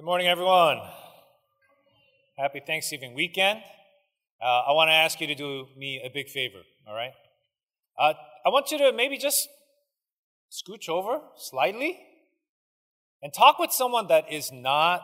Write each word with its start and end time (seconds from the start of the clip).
Good 0.00 0.06
morning, 0.06 0.28
everyone. 0.28 0.80
Happy 2.38 2.62
Thanksgiving 2.66 3.12
weekend. 3.12 3.60
Uh, 4.42 4.62
I 4.68 4.72
want 4.72 4.88
to 4.88 4.94
ask 4.94 5.20
you 5.20 5.26
to 5.26 5.34
do 5.34 5.66
me 5.76 6.00
a 6.02 6.08
big 6.08 6.30
favor, 6.30 6.62
all 6.88 6.94
right? 6.94 7.12
Uh, 7.98 8.14
I 8.46 8.48
want 8.48 8.70
you 8.70 8.78
to 8.78 8.94
maybe 8.94 9.18
just 9.18 9.46
scooch 10.50 10.88
over 10.88 11.20
slightly 11.36 12.00
and 13.20 13.30
talk 13.34 13.58
with 13.58 13.72
someone 13.72 14.06
that 14.06 14.32
is 14.32 14.50
not 14.50 15.02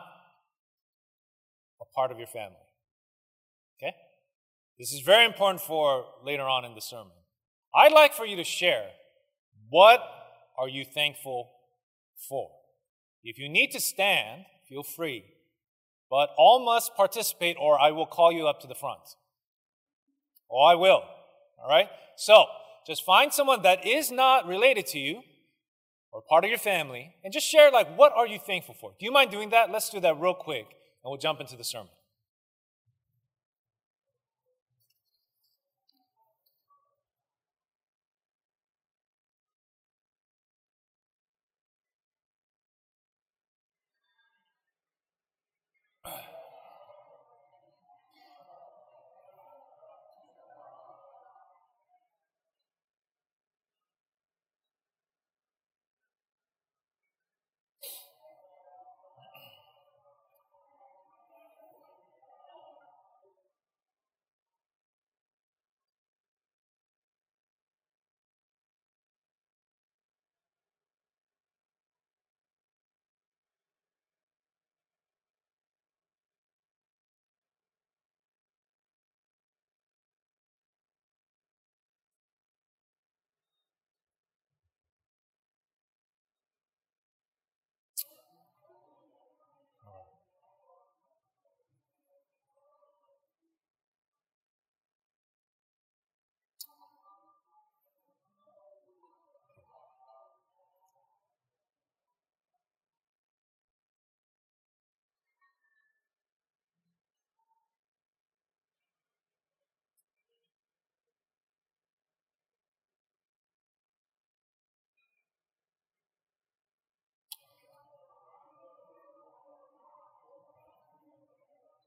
a 1.79 1.85
part 1.93 2.11
of 2.11 2.17
your 2.17 2.25
family. 2.25 2.55
Okay? 3.77 3.93
This 4.79 4.93
is 4.93 5.01
very 5.01 5.27
important 5.27 5.61
for 5.61 6.05
later 6.25 6.41
on 6.41 6.65
in 6.65 6.73
the 6.73 6.81
sermon. 6.81 7.13
I'd 7.75 7.91
like 7.91 8.15
for 8.15 8.25
you 8.25 8.35
to 8.37 8.43
share 8.43 8.87
what 9.69 9.99
are 10.57 10.67
you 10.67 10.83
thankful 10.83 11.51
for? 12.27 12.49
If 13.23 13.37
you 13.37 13.47
need 13.47 13.69
to 13.73 13.79
stand, 13.79 14.45
feel 14.67 14.83
free. 14.83 15.25
But 16.09 16.29
all 16.37 16.63
must 16.63 16.95
participate, 16.95 17.57
or 17.59 17.79
I 17.79 17.91
will 17.91 18.05
call 18.05 18.31
you 18.31 18.47
up 18.47 18.61
to 18.61 18.67
the 18.67 18.75
front. 18.75 19.01
Oh, 20.49 20.63
I 20.63 20.75
will. 20.75 21.03
All 21.61 21.69
right? 21.69 21.89
So, 22.15 22.45
just 22.85 23.03
find 23.03 23.33
someone 23.33 23.63
that 23.63 23.85
is 23.85 24.11
not 24.11 24.47
related 24.47 24.87
to 24.87 24.99
you 24.99 25.21
or 26.11 26.21
part 26.21 26.45
of 26.45 26.49
your 26.49 26.59
family 26.59 27.13
and 27.23 27.33
just 27.33 27.45
share, 27.45 27.69
like, 27.69 27.97
what 27.97 28.13
are 28.15 28.25
you 28.25 28.39
thankful 28.39 28.75
for? 28.79 28.93
Do 28.97 29.05
you 29.05 29.11
mind 29.11 29.31
doing 29.31 29.49
that? 29.49 29.71
Let's 29.71 29.89
do 29.89 29.99
that 29.99 30.19
real 30.19 30.33
quick 30.33 30.67
and 31.03 31.11
we'll 31.11 31.17
jump 31.17 31.41
into 31.41 31.57
the 31.57 31.65
sermon. 31.65 31.89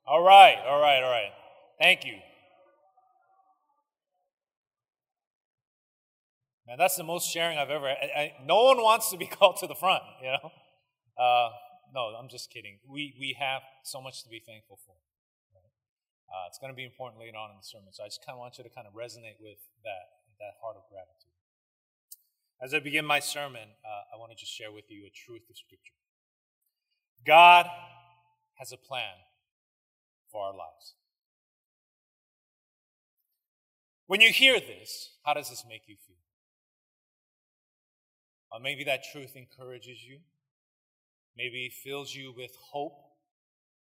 All 0.06 0.22
right, 0.22 0.56
all 0.66 0.80
right, 0.80 1.02
all 1.02 1.10
right. 1.10 1.32
Thank 1.78 2.04
you. 2.04 2.16
Man, 6.66 6.78
that's 6.78 6.96
the 6.96 7.04
most 7.04 7.30
sharing 7.30 7.58
I've 7.58 7.70
ever. 7.70 7.86
I, 7.88 7.92
I, 8.14 8.32
no 8.46 8.62
one 8.64 8.78
wants 8.78 9.10
to 9.10 9.16
be 9.16 9.26
called 9.38 9.56
to 9.58 9.66
the 9.66 9.74
front, 9.74 10.02
you 10.22 10.30
know. 10.30 10.50
Uh, 11.18 11.50
no, 11.92 12.14
I'm 12.14 12.28
just 12.28 12.50
kidding. 12.50 12.78
We 12.88 13.14
we 13.18 13.36
have 13.38 13.62
so 13.82 14.00
much 14.00 14.22
to 14.22 14.28
be 14.28 14.40
thankful 14.40 14.78
for. 14.86 14.94
Uh, 16.30 16.46
it's 16.46 16.62
going 16.62 16.70
to 16.70 16.76
be 16.76 16.84
important 16.84 17.18
later 17.18 17.36
on 17.36 17.50
in 17.50 17.58
the 17.58 17.66
sermon, 17.66 17.90
so 17.90 18.04
I 18.04 18.06
just 18.06 18.24
kind 18.24 18.38
of 18.38 18.38
want 18.38 18.54
you 18.56 18.62
to 18.62 18.70
kind 18.70 18.86
of 18.86 18.94
resonate 18.94 19.42
with 19.42 19.58
that 19.82 20.22
that 20.38 20.54
heart 20.62 20.76
of 20.78 20.86
gratitude. 20.86 21.34
As 22.62 22.72
I 22.72 22.78
begin 22.78 23.04
my 23.04 23.18
sermon, 23.18 23.74
uh, 23.82 24.14
I 24.14 24.16
want 24.16 24.30
to 24.30 24.38
just 24.38 24.52
share 24.52 24.70
with 24.70 24.86
you 24.88 25.06
a 25.06 25.10
truth 25.10 25.42
of 25.50 25.56
Scripture. 25.58 25.98
God 27.26 27.66
has 28.62 28.70
a 28.70 28.76
plan 28.76 29.26
for 30.30 30.46
our 30.46 30.52
lives. 30.52 30.94
When 34.06 34.20
you 34.20 34.30
hear 34.30 34.58
this, 34.58 35.10
how 35.24 35.34
does 35.34 35.50
this 35.50 35.64
make 35.68 35.82
you 35.86 35.96
feel? 36.06 36.16
Uh, 38.52 38.58
maybe 38.58 38.84
that 38.84 39.00
truth 39.12 39.36
encourages 39.36 40.02
you. 40.02 40.18
Maybe 41.36 41.66
it 41.66 41.72
fills 41.72 42.14
you 42.14 42.32
with 42.36 42.50
hope. 42.72 42.98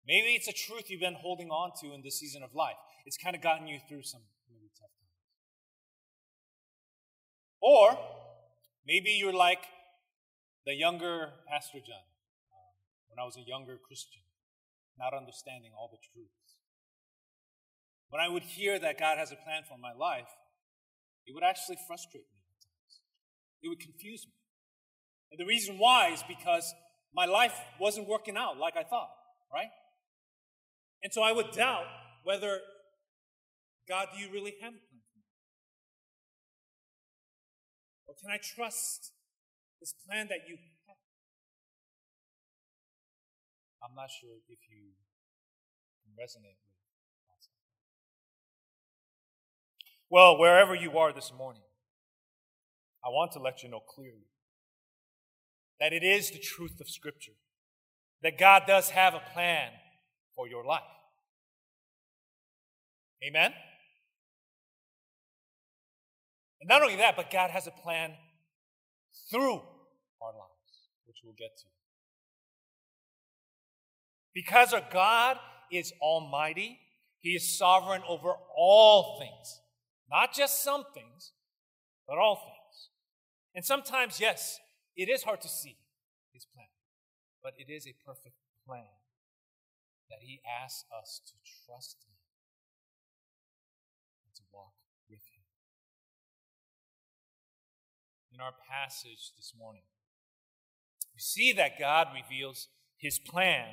Maybe 0.07 0.35
it's 0.35 0.49
a 0.49 0.53
truth 0.53 0.89
you've 0.89 1.01
been 1.01 1.15
holding 1.15 1.51
on 1.51 1.73
to 1.81 1.93
in 1.93 2.03
this 2.03 2.19
season 2.21 2.43
of 2.43 2.55
life. 2.55 2.77
It's 3.07 3.17
kind 3.17 3.35
of 3.35 3.43
gotten 3.43 3.67
you 3.67 3.79
through 3.89 4.03
some 4.03 4.21
really 4.49 4.71
tough 4.79 4.93
times. 5.01 5.19
Or 7.61 7.99
maybe 8.87 9.11
you're 9.11 9.33
like 9.33 9.65
the 10.67 10.75
younger 10.75 11.31
Pastor 11.49 11.79
John. 11.79 12.07
Um, 12.53 12.75
when 13.09 13.19
I 13.19 13.25
was 13.25 13.37
a 13.37 13.43
younger 13.49 13.79
Christian, 13.85 14.23
not 14.99 15.15
understanding 15.15 15.73
all 15.77 15.89
the 15.91 15.99
truths. 15.99 16.59
When 18.09 18.21
I 18.21 18.29
would 18.29 18.45
hear 18.45 18.79
that 18.79 18.99
God 18.99 19.19
has 19.19 19.33
a 19.33 19.37
plan 19.37 19.63
for 19.69 19.77
my 19.79 19.93
life, 19.93 20.31
it 21.27 21.35
would 21.35 21.43
actually 21.43 21.79
frustrate 21.87 22.27
me 22.31 22.41
at 22.47 22.61
times. 22.63 23.01
It 23.63 23.69
would 23.69 23.81
confuse 23.81 24.27
me. 24.27 24.33
And 25.33 25.41
the 25.41 25.47
reason 25.47 25.79
why 25.79 26.11
is 26.11 26.23
because 26.29 26.73
my 27.13 27.25
life 27.27 27.55
wasn't 27.81 28.07
working 28.07 28.37
out 28.37 28.59
like 28.59 28.77
I 28.77 28.85
thought, 28.85 29.11
right? 29.53 29.71
And 31.03 31.13
so 31.13 31.23
I 31.23 31.33
would 31.33 31.51
doubt 31.53 31.87
whether, 32.23 32.61
God, 33.89 34.09
do 34.15 34.21
you 34.21 34.31
really 34.31 34.55
have 34.63 34.75
a 34.75 34.79
plan 34.79 35.03
for 35.11 35.19
me? 35.19 35.25
Or 38.07 38.15
can 38.21 38.31
I 38.31 38.39
trust 38.39 39.13
this 39.81 39.95
plan 40.07 40.29
that 40.29 40.49
you 40.49 40.57
I'm 43.85 43.95
not 43.95 44.09
sure 44.11 44.41
if 44.49 44.59
you 44.71 44.97
resonate 46.19 46.57
with 46.57 46.73
that. 46.73 47.43
Well, 50.09 50.39
wherever 50.39 50.75
you 50.75 50.97
are 50.97 51.13
this 51.13 51.33
morning, 51.37 51.63
I 53.05 53.09
want 53.09 53.33
to 53.33 53.41
let 53.41 53.63
you 53.63 53.69
know 53.69 53.81
clearly 53.81 54.29
that 55.81 55.93
it 55.93 56.03
is 56.03 56.31
the 56.31 56.39
truth 56.39 56.81
of 56.81 56.89
Scripture, 56.89 57.33
that 58.23 58.39
God 58.39 58.63
does 58.67 58.91
have 58.91 59.13
a 59.13 59.21
plan 59.35 59.71
for 60.35 60.49
your 60.49 60.65
life. 60.65 60.83
Amen? 63.27 63.53
And 66.61 66.69
not 66.69 66.81
only 66.81 66.97
that, 66.97 67.17
but 67.17 67.31
God 67.31 67.51
has 67.51 67.67
a 67.67 67.71
plan 67.71 68.13
through 69.31 69.61
our 70.23 70.33
lives, 70.33 70.89
which 71.07 71.19
we'll 71.23 71.35
get 71.39 71.57
to. 71.59 71.67
Because 74.35 74.73
our 74.73 74.83
God 74.93 75.39
is 75.71 75.93
almighty, 76.03 76.81
He 77.21 77.31
is 77.31 77.57
sovereign 77.57 78.03
over 78.09 78.33
all 78.57 79.19
things, 79.21 79.61
not 80.11 80.35
just 80.35 80.63
some 80.63 80.85
things, 80.93 81.33
but 82.07 82.19
all 82.19 82.37
things. 82.37 82.89
And 83.55 83.65
sometimes, 83.65 84.21
yes, 84.21 84.59
it 84.97 85.09
is 85.09 85.23
hard 85.23 85.41
to 85.43 85.49
see 85.49 85.77
His 86.33 86.45
plan, 86.53 86.67
but 87.43 87.53
it 87.57 87.73
is 87.73 87.87
a 87.87 87.95
perfect 88.05 88.35
plan 88.67 88.85
that 90.11 90.19
He 90.23 90.41
asks 90.63 90.85
us 91.01 91.21
to 91.27 91.33
trust 91.65 91.97
in 92.07 92.15
and 94.27 94.35
to 94.35 94.43
walk 94.53 94.75
with 95.09 95.21
Him. 95.33 95.45
In 98.33 98.41
our 98.41 98.53
passage 98.69 99.31
this 99.37 99.53
morning, 99.57 99.83
we 101.15 101.21
see 101.21 101.53
that 101.53 101.79
God 101.79 102.09
reveals 102.13 102.67
His 102.99 103.21
plan 103.21 103.67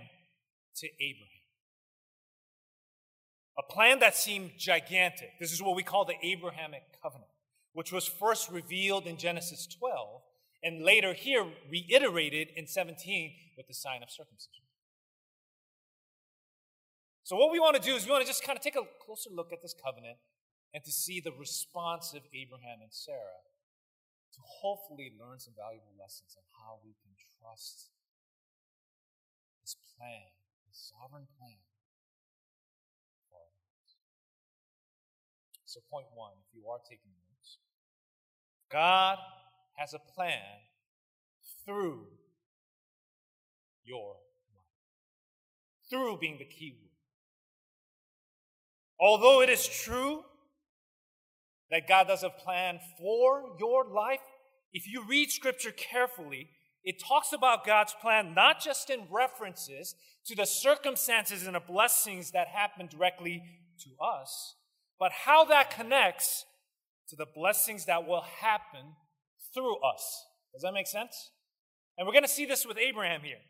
to 0.81 0.87
Abraham. 0.99 1.41
A 3.57 3.73
plan 3.73 3.99
that 3.99 4.15
seemed 4.15 4.51
gigantic. 4.57 5.39
This 5.39 5.51
is 5.51 5.61
what 5.61 5.75
we 5.75 5.83
call 5.83 6.05
the 6.05 6.15
Abrahamic 6.23 6.83
covenant, 7.01 7.29
which 7.73 7.91
was 7.91 8.07
first 8.07 8.49
revealed 8.49 9.05
in 9.05 9.17
Genesis 9.17 9.67
12 9.67 10.21
and 10.63 10.83
later 10.83 11.13
here 11.13 11.45
reiterated 11.69 12.49
in 12.55 12.67
17 12.67 13.33
with 13.57 13.67
the 13.67 13.73
sign 13.73 14.03
of 14.03 14.09
circumcision. 14.09 14.65
So, 17.23 17.35
what 17.35 17.51
we 17.51 17.59
want 17.59 17.75
to 17.75 17.81
do 17.81 17.95
is 17.95 18.05
we 18.05 18.11
want 18.11 18.23
to 18.23 18.27
just 18.27 18.43
kind 18.43 18.57
of 18.57 18.63
take 18.63 18.75
a 18.75 18.83
closer 19.05 19.29
look 19.29 19.53
at 19.53 19.61
this 19.61 19.75
covenant 19.77 20.17
and 20.73 20.83
to 20.83 20.91
see 20.91 21.19
the 21.19 21.31
response 21.31 22.13
of 22.13 22.23
Abraham 22.33 22.81
and 22.81 22.91
Sarah 22.91 23.45
to 24.33 24.39
hopefully 24.41 25.13
learn 25.19 25.39
some 25.39 25.53
valuable 25.55 25.93
lessons 25.99 26.35
on 26.37 26.43
how 26.63 26.79
we 26.83 26.95
can 27.03 27.11
trust 27.39 27.91
this 29.61 29.75
plan, 29.95 30.31
this 30.71 30.91
sovereign 30.95 31.27
plan 31.37 31.59
for 33.29 33.35
our 33.35 33.43
lives. 33.43 33.91
So, 35.65 35.81
point 35.91 36.07
one, 36.15 36.31
if 36.47 36.55
you 36.55 36.67
are 36.69 36.79
taking 36.89 37.11
notes, 37.11 37.57
God 38.71 39.17
has 39.75 39.93
a 39.93 39.99
plan 39.99 40.63
through 41.65 42.07
your 43.83 44.15
life. 44.55 45.89
Through 45.89 46.17
being 46.19 46.37
the 46.37 46.45
key 46.45 46.73
word. 46.79 46.89
Although 48.99 49.41
it 49.41 49.49
is 49.49 49.67
true 49.67 50.21
that 51.69 51.87
God 51.87 52.07
does 52.07 52.23
a 52.23 52.29
plan 52.29 52.79
for 52.97 53.55
your 53.59 53.85
life, 53.85 54.19
if 54.71 54.87
you 54.87 55.03
read 55.05 55.31
scripture 55.31 55.71
carefully, 55.71 56.49
it 56.83 57.01
talks 57.01 57.31
about 57.33 57.65
God's 57.65 57.93
plan 58.01 58.33
not 58.33 58.59
just 58.59 58.89
in 58.89 59.01
references 59.09 59.95
to 60.25 60.35
the 60.35 60.45
circumstances 60.45 61.45
and 61.45 61.55
the 61.55 61.59
blessings 61.59 62.31
that 62.31 62.47
happen 62.47 62.87
directly 62.87 63.43
to 63.83 63.89
us, 64.03 64.55
but 64.99 65.11
how 65.11 65.45
that 65.45 65.71
connects 65.71 66.45
to 67.09 67.15
the 67.15 67.25
blessings 67.35 67.85
that 67.85 68.07
will 68.07 68.23
happen 68.41 68.95
through 69.53 69.77
us. 69.77 70.25
Does 70.53 70.61
that 70.63 70.73
make 70.73 70.87
sense? 70.87 71.31
And 71.97 72.07
we're 72.07 72.13
going 72.13 72.23
to 72.23 72.29
see 72.29 72.45
this 72.45 72.65
with 72.65 72.77
Abraham 72.77 73.21
here. 73.21 73.41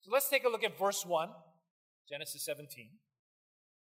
So 0.00 0.10
let's 0.12 0.28
take 0.28 0.44
a 0.44 0.48
look 0.48 0.64
at 0.64 0.78
verse 0.78 1.04
1, 1.06 1.28
Genesis 2.08 2.44
17. 2.44 2.88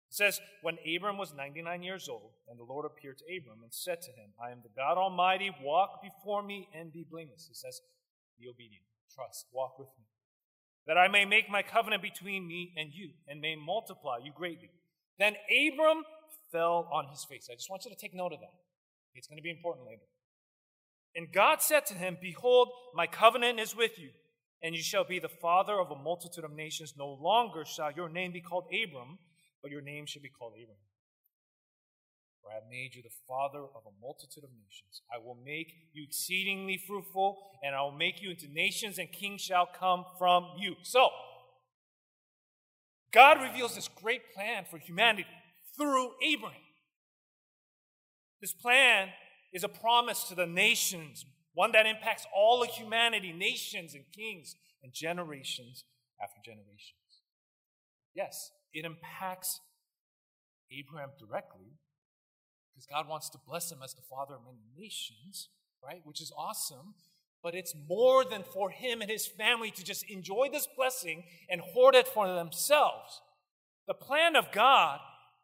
It 0.09 0.15
says, 0.15 0.41
When 0.63 0.79
Abram 0.97 1.19
was 1.19 1.35
99 1.35 1.83
years 1.83 2.09
old, 2.09 2.33
and 2.49 2.59
the 2.59 2.65
Lord 2.65 2.87
appeared 2.87 3.19
to 3.19 3.25
Abram 3.25 3.63
and 3.63 3.73
said 3.73 4.01
to 4.03 4.11
him, 4.11 4.31
I 4.43 4.51
am 4.51 4.61
the 4.63 4.71
God 4.75 4.97
Almighty, 4.97 5.51
walk 5.63 6.01
before 6.03 6.43
me 6.43 6.69
and 6.75 6.93
be 6.93 7.05
blameless. 7.09 7.49
It 7.51 7.57
says, 7.57 7.81
Be 8.39 8.49
obedient, 8.49 8.85
trust, 9.15 9.47
walk 9.53 9.79
with 9.79 9.89
me, 9.99 10.05
that 10.87 10.97
I 10.97 11.09
may 11.09 11.25
make 11.25 11.51
my 11.51 11.63
covenant 11.63 12.03
between 12.03 12.47
me 12.47 12.73
and 12.77 12.91
you, 12.93 13.11
and 13.27 13.41
may 13.41 13.57
multiply 13.57 14.19
you 14.23 14.33
greatly. 14.35 14.71
Then 15.19 15.35
Abram 15.51 16.05
fell 16.53 16.89
on 16.93 17.09
his 17.11 17.25
face. 17.25 17.49
I 17.51 17.55
just 17.55 17.71
want 17.71 17.85
you 17.85 17.91
to 17.91 17.97
take 17.97 18.15
note 18.15 18.33
of 18.33 18.41
that. 18.41 18.55
It's 19.15 19.27
going 19.27 19.39
to 19.39 19.43
be 19.43 19.51
important 19.51 19.87
later. 19.87 20.07
And 21.17 21.33
God 21.33 21.61
said 21.61 21.87
to 21.87 21.95
him, 21.95 22.17
Behold, 22.21 22.69
my 22.95 23.07
covenant 23.07 23.59
is 23.59 23.75
with 23.75 23.99
you, 23.99 24.11
and 24.63 24.75
you 24.75 24.83
shall 24.83 25.05
be 25.05 25.19
the 25.19 25.29
father 25.29 25.81
of 25.81 25.91
a 25.91 25.97
multitude 25.97 26.45
of 26.45 26.53
nations. 26.53 26.95
No 26.97 27.19
longer 27.21 27.65
shall 27.65 27.91
your 27.91 28.09
name 28.09 28.33
be 28.33 28.41
called 28.41 28.67
Abram 28.67 29.19
but 29.63 29.71
your 29.71 29.81
name 29.81 30.07
should 30.07 30.23
be 30.23 30.29
called 30.29 30.53
Abraham. 30.57 30.88
For 32.49 32.53
I 32.53 32.61
have 32.61 32.71
made 32.71 32.95
you 32.95 33.03
the 33.03 33.11
father 33.29 33.61
of 33.61 33.83
a 33.87 34.01
multitude 34.01 34.43
of 34.43 34.51
nations. 34.51 35.03
I 35.13 35.19
will 35.19 35.37
make 35.45 35.75
you 35.93 36.03
exceedingly 36.03 36.83
fruitful, 36.87 37.37
and 37.63 37.75
I 37.75 37.83
will 37.83 37.93
make 37.93 38.23
you 38.23 38.31
into 38.31 38.49
nations, 38.49 38.99
and 38.99 39.13
kings 39.13 39.43
shall 39.43 39.67
come 39.67 40.07
from 40.19 40.47
you. 40.59 40.77
So, 40.83 41.11
God 43.13 43.43
reveals 43.43 43.75
this 43.75 43.89
great 43.89 44.35
plan 44.35 44.65
for 44.71 44.79
humanity 44.79 45.27
through 45.77 46.13
Abraham. 46.25 46.61
This 48.41 48.55
plan 48.55 49.09
is 49.53 49.63
a 49.63 49.69
promise 49.69 50.25
to 50.25 50.35
the 50.35 50.47
nations, 50.47 51.27
one 51.53 51.73
that 51.73 51.85
impacts 51.85 52.27
all 52.35 52.63
of 52.63 52.71
humanity, 52.71 53.33
nations 53.33 53.95
and 53.95 54.05
kings, 54.15 54.55
and 54.83 54.95
generations 54.95 55.85
after 56.23 56.41
generations. 56.43 56.95
Yes, 58.15 58.53
it 58.73 58.87
impacts 58.87 59.61
Abraham 60.71 61.11
directly 61.19 61.75
because 62.79 62.87
God 62.87 63.09
wants 63.09 63.29
to 63.31 63.39
bless 63.45 63.73
him 63.73 63.79
as 63.83 63.95
the 63.95 64.03
father 64.09 64.35
of 64.35 64.43
many 64.45 64.63
nations, 64.77 65.49
right? 65.83 66.01
Which 66.05 66.21
is 66.21 66.33
awesome. 66.37 66.95
But 67.43 67.55
it's 67.55 67.75
more 67.89 68.25
than 68.25 68.45
for 68.45 68.71
him 68.71 69.01
and 69.01 69.11
his 69.11 69.27
family 69.27 69.73
to 69.73 69.85
just 69.85 70.05
enjoy 70.09 70.49
this 70.53 70.69
blessing 70.77 71.25
and 71.51 71.61
hoard 71.61 71.97
it 71.97 72.07
for 72.07 72.29
themselves. 72.29 73.21
The 73.89 73.95
plan 73.95 74.37
of 74.37 74.53
God 74.53 75.01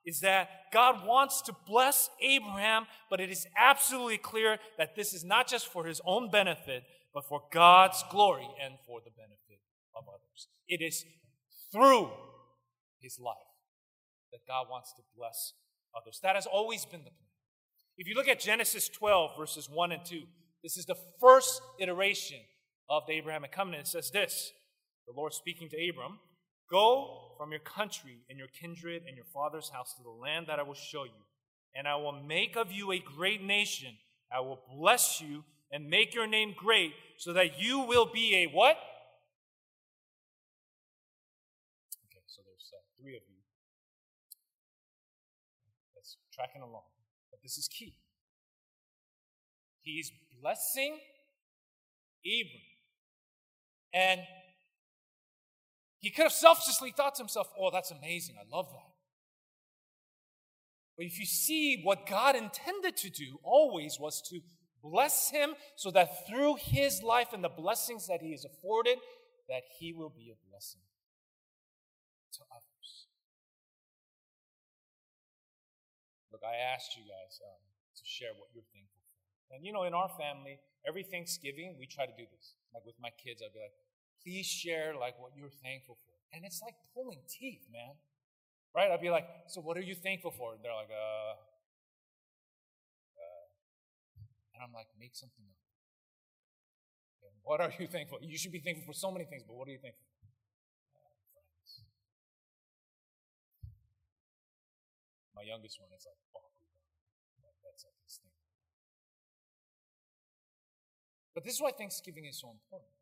is 0.07 0.21
that 0.21 0.49
God 0.73 1.05
wants 1.05 1.41
to 1.43 1.57
bless 1.67 2.09
Abraham, 2.23 2.87
but 3.11 3.21
it 3.21 3.31
is 3.31 3.47
absolutely 3.59 4.19
clear 4.19 4.59
that 4.79 4.95
this 4.95 5.13
is 5.13 5.25
not 5.25 5.49
just 5.49 5.67
for 5.67 5.87
his 5.87 6.01
own 6.05 6.31
benefit, 6.31 6.85
but 7.13 7.25
for 7.25 7.43
God's 7.53 8.05
glory 8.11 8.47
and 8.63 8.75
for 8.87 9.01
the 9.01 9.11
benefit 9.11 9.61
of 9.97 10.05
others. 10.09 10.49
It 10.69 10.81
is 10.85 11.05
through 11.73 12.11
his 13.01 13.19
life 13.19 13.37
that 14.31 14.47
God 14.47 14.67
wants 14.71 14.93
to 14.95 15.03
bless 15.17 15.55
others. 15.97 16.21
That 16.23 16.35
has 16.35 16.47
always 16.47 16.85
been 16.85 17.01
the 17.05 17.11
plan. 17.11 17.31
If 17.97 18.09
you 18.09 18.15
look 18.15 18.29
at 18.29 18.41
Genesis 18.41 18.89
12, 18.89 19.33
verses 19.39 19.69
1 19.71 19.93
and 19.93 20.05
2, 20.05 20.23
this 20.63 20.77
is 20.77 20.87
the 20.87 20.97
first 21.21 21.61
iteration 21.79 22.39
of 22.89 23.05
the 23.07 23.15
Abrahamic 23.15 23.53
covenant. 23.53 23.83
It 23.87 23.89
says 23.89 24.11
this 24.11 24.53
the 25.07 25.13
Lord 25.15 25.33
speaking 25.33 25.69
to 25.71 25.89
Abram 25.89 26.19
Go 26.71 27.35
from 27.37 27.51
your 27.51 27.61
country 27.61 28.21
and 28.31 28.39
your 28.39 28.49
kindred 28.49 29.03
and 29.07 29.17
your 29.17 29.27
father's 29.33 29.69
house 29.69 29.95
to 29.97 30.03
the 30.03 30.09
land 30.09 30.47
that 30.49 30.59
I 30.59 30.63
will 30.63 30.75
show 30.75 31.05
you, 31.05 31.23
and 31.75 31.87
I 31.87 31.97
will 31.97 32.13
make 32.13 32.57
of 32.57 32.73
you 32.73 32.91
a 32.93 32.99
great 32.99 33.43
nation. 33.43 33.93
I 34.33 34.41
will 34.41 34.61
bless 34.75 35.21
you 35.21 35.45
and 35.71 35.89
make 35.89 36.15
your 36.15 36.27
name 36.27 36.55
great 36.57 36.93
so 37.19 37.33
that 37.35 37.61
you 37.61 37.81
will 37.81 38.07
be 38.07 38.37
a 38.37 38.47
what? 38.47 38.77
Okay, 42.07 42.23
so 42.27 42.43
there's 42.47 42.73
uh, 42.73 42.81
three 43.01 43.15
of 43.17 43.23
you. 43.29 43.34
Tracking 46.35 46.63
along. 46.63 46.83
But 47.31 47.41
this 47.43 47.59
is 47.59 47.69
key. 47.69 47.95
He's 49.81 50.11
blessing 50.41 50.99
Abram. 52.25 52.63
And 53.93 54.21
he 56.01 56.11
could 56.11 56.25
have 56.25 56.33
selfishly 56.33 56.93
thought 56.97 57.15
to 57.17 57.23
himself, 57.23 57.49
oh, 57.59 57.71
that's 57.71 57.91
amazing. 57.91 58.37
I 58.39 58.45
love 58.55 58.67
that. 58.71 58.93
But 60.97 61.07
if 61.07 61.19
you 61.19 61.27
see 61.27 61.81
what 61.83 62.07
God 62.09 62.37
intended 62.37 62.97
to 62.99 63.11
do 63.11 63.39
always 63.43 63.99
was 63.99 64.23
to 64.31 64.41
bless 64.83 65.31
him 65.31 65.55
so 65.77 65.91
that 65.91 66.27
through 66.29 66.57
his 66.61 67.03
life 67.03 67.29
and 67.33 67.43
the 67.43 67.49
blessings 67.49 68.07
that 68.07 68.21
he 68.21 68.29
is 68.29 68.45
afforded, 68.45 68.99
that 69.49 69.63
he 69.79 69.93
will 69.93 70.11
be 70.11 70.31
a 70.31 70.51
blessing 70.51 70.81
I 76.45 76.57
asked 76.73 76.97
you 76.97 77.05
guys 77.05 77.41
um, 77.43 77.61
to 77.97 78.05
share 78.05 78.33
what 78.37 78.53
you're 78.55 78.69
thankful 78.71 79.01
for. 79.01 79.57
And 79.57 79.65
you 79.65 79.73
know, 79.73 79.85
in 79.85 79.95
our 79.95 80.09
family, 80.15 80.61
every 80.87 81.03
Thanksgiving, 81.03 81.77
we 81.79 81.87
try 81.87 82.07
to 82.07 82.17
do 82.17 82.25
this. 82.29 82.55
Like 82.73 82.85
with 82.85 82.97
my 83.01 83.11
kids, 83.17 83.43
I'd 83.43 83.53
be 83.53 83.61
like, 83.61 83.77
please 84.23 84.47
share 84.47 84.95
like 84.95 85.19
what 85.21 85.33
you're 85.37 85.53
thankful 85.63 85.97
for. 86.05 86.15
And 86.33 86.45
it's 86.45 86.61
like 86.63 86.75
pulling 86.93 87.23
teeth, 87.29 87.67
man. 87.71 87.97
Right? 88.75 88.91
I'd 88.91 89.01
be 89.01 89.11
like, 89.11 89.27
so 89.47 89.61
what 89.61 89.77
are 89.77 89.87
you 89.87 89.95
thankful 89.95 90.33
for? 90.35 90.55
And 90.55 90.65
they're 90.65 90.75
like, 90.75 90.91
uh, 90.91 91.39
uh, 93.15 93.47
and 94.55 94.61
I'm 94.67 94.75
like, 94.75 94.91
make 94.99 95.15
something 95.15 95.45
up. 95.47 95.65
What 97.45 97.61
are 97.61 97.73
you 97.79 97.87
thankful? 97.87 98.19
You 98.23 98.39
should 98.39 98.53
be 98.53 98.61
thankful 98.61 98.87
for 98.89 98.97
so 98.97 99.13
many 99.13 99.27
things, 99.27 99.45
but 99.47 99.55
what 99.55 99.69
are 99.69 99.71
you 99.71 99.79
thankful 99.79 100.01
for? 100.01 100.14
My 105.35 105.43
youngest 105.43 105.83
one 105.83 105.91
is 105.91 106.07
like 106.07 106.19
Bakugan. 106.31 106.71
Like 107.43 107.59
that's 107.67 107.83
like 107.83 107.99
his 108.07 108.23
thing. 108.23 108.31
But 111.35 111.43
this 111.43 111.59
is 111.59 111.61
why 111.61 111.75
Thanksgiving 111.75 112.25
is 112.27 112.39
so 112.39 112.55
important. 112.55 112.95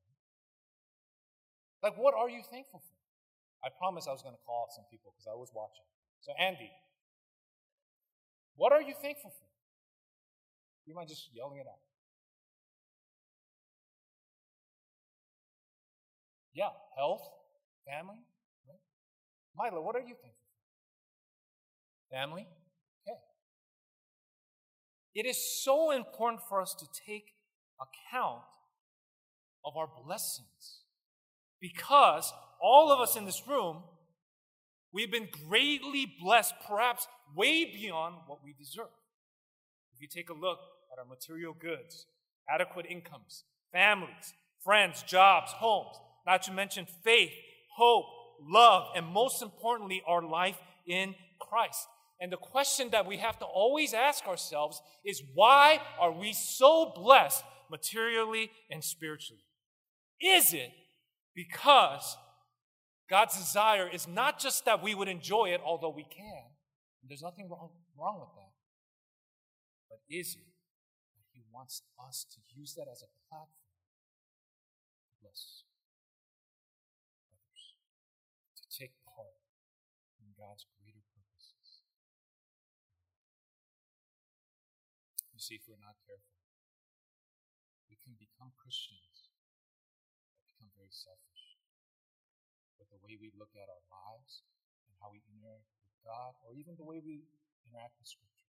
Like, 1.82 1.98
what 1.98 2.14
are 2.14 2.30
you 2.30 2.42
thankful 2.48 2.80
for? 2.80 2.96
I 3.66 3.68
promise 3.76 4.06
I 4.08 4.12
was 4.12 4.22
going 4.22 4.34
to 4.34 4.44
call 4.46 4.70
some 4.70 4.84
people 4.90 5.12
because 5.12 5.26
I 5.26 5.36
was 5.36 5.50
watching. 5.54 5.84
So, 6.22 6.32
Andy, 6.38 6.70
what 8.56 8.72
are 8.72 8.80
you 8.80 8.94
thankful 9.02 9.30
for? 9.30 9.48
You 10.86 10.94
mind 10.94 11.08
just 11.08 11.28
yelling 11.34 11.58
it 11.58 11.66
out? 11.66 11.82
Yeah, 16.54 16.70
health, 16.96 17.22
family. 17.86 18.22
Right? 18.66 18.82
Mila, 19.70 19.82
what 19.82 19.96
are 19.96 20.00
you 20.00 20.14
thankful 20.20 20.41
Family? 22.12 22.46
Okay. 23.08 23.18
It 25.14 25.26
is 25.26 25.64
so 25.64 25.90
important 25.90 26.42
for 26.46 26.60
us 26.60 26.74
to 26.78 26.86
take 27.06 27.32
account 27.80 28.42
of 29.64 29.76
our 29.76 29.88
blessings 30.04 30.82
because 31.58 32.30
all 32.60 32.92
of 32.92 33.00
us 33.00 33.16
in 33.16 33.24
this 33.24 33.42
room, 33.48 33.82
we've 34.92 35.10
been 35.10 35.28
greatly 35.48 36.12
blessed, 36.22 36.52
perhaps 36.68 37.06
way 37.34 37.64
beyond 37.64 38.16
what 38.26 38.44
we 38.44 38.54
deserve. 38.58 38.92
If 39.94 40.02
you 40.02 40.08
take 40.08 40.28
a 40.28 40.34
look 40.34 40.58
at 40.92 40.98
our 40.98 41.06
material 41.06 41.54
goods, 41.58 42.06
adequate 42.48 42.86
incomes, 42.90 43.44
families, 43.72 44.34
friends, 44.62 45.02
jobs, 45.02 45.52
homes, 45.52 45.96
not 46.26 46.42
to 46.42 46.52
mention 46.52 46.86
faith, 47.02 47.32
hope, 47.76 48.04
love, 48.42 48.88
and 48.94 49.06
most 49.06 49.40
importantly, 49.40 50.02
our 50.06 50.22
life 50.22 50.58
in 50.86 51.14
Christ. 51.40 51.86
And 52.22 52.30
the 52.30 52.36
question 52.36 52.90
that 52.90 53.04
we 53.04 53.16
have 53.16 53.40
to 53.40 53.44
always 53.44 53.92
ask 53.92 54.28
ourselves 54.28 54.80
is 55.04 55.20
why 55.34 55.80
are 55.98 56.12
we 56.12 56.32
so 56.32 56.92
blessed 56.94 57.42
materially 57.68 58.48
and 58.70 58.84
spiritually? 58.84 59.42
Is 60.20 60.54
it 60.54 60.70
because 61.34 62.16
God's 63.10 63.36
desire 63.36 63.88
is 63.92 64.06
not 64.06 64.38
just 64.38 64.64
that 64.66 64.84
we 64.84 64.94
would 64.94 65.08
enjoy 65.08 65.46
it, 65.46 65.60
although 65.66 65.90
we 65.90 66.04
can? 66.04 66.44
There's 67.02 67.22
nothing 67.22 67.48
wrong, 67.50 67.70
wrong 67.98 68.20
with 68.20 68.30
that. 68.36 68.52
But 69.90 69.98
is 70.08 70.36
it 70.36 70.46
that 71.16 71.26
He 71.32 71.42
wants 71.52 71.82
us 72.08 72.24
to 72.30 72.38
use 72.56 72.74
that 72.74 72.86
as 72.88 73.02
a 73.02 73.10
platform 73.28 73.50
bless 75.20 75.64
others, 77.26 77.74
to 78.62 78.78
take 78.78 78.92
part 79.04 79.34
in 80.20 80.28
God's 80.38 80.66
greater 80.78 81.02
purposes? 81.10 81.22
If 85.52 85.68
we're 85.68 85.84
not 85.84 86.00
careful, 86.08 86.40
we 87.92 88.00
can 88.00 88.16
become 88.16 88.56
Christians 88.56 89.28
that 90.32 90.40
become 90.48 90.72
very 90.72 90.88
selfish 90.88 91.60
with 92.80 92.88
the 92.88 92.96
way 93.04 93.20
we 93.20 93.28
look 93.36 93.52
at 93.52 93.68
our 93.68 93.84
lives 93.92 94.48
and 94.88 94.96
how 94.96 95.12
we 95.12 95.20
interact 95.28 95.68
with 95.84 95.92
God, 96.08 96.32
or 96.48 96.56
even 96.56 96.72
the 96.80 96.88
way 96.88 97.04
we 97.04 97.28
interact 97.68 98.00
with 98.00 98.08
Scripture. 98.08 98.48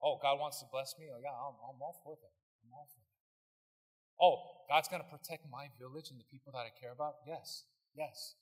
Oh, 0.00 0.16
God 0.24 0.40
wants 0.40 0.64
to 0.64 0.66
bless 0.72 0.96
me? 0.96 1.12
Oh, 1.12 1.20
yeah, 1.20 1.36
I'm, 1.36 1.60
I'm 1.60 1.76
all 1.84 2.00
for 2.00 2.16
that. 2.16 2.36
I'm 2.64 2.72
all 2.72 2.88
for 2.88 3.04
that. 3.04 3.20
Oh, 4.16 4.64
God's 4.72 4.88
going 4.88 5.04
to 5.04 5.10
protect 5.12 5.44
my 5.52 5.68
village 5.76 6.08
and 6.08 6.16
the 6.16 6.28
people 6.32 6.48
that 6.56 6.64
I 6.64 6.72
care 6.72 6.96
about? 6.96 7.20
Yes, 7.28 7.68
yes. 7.92 8.40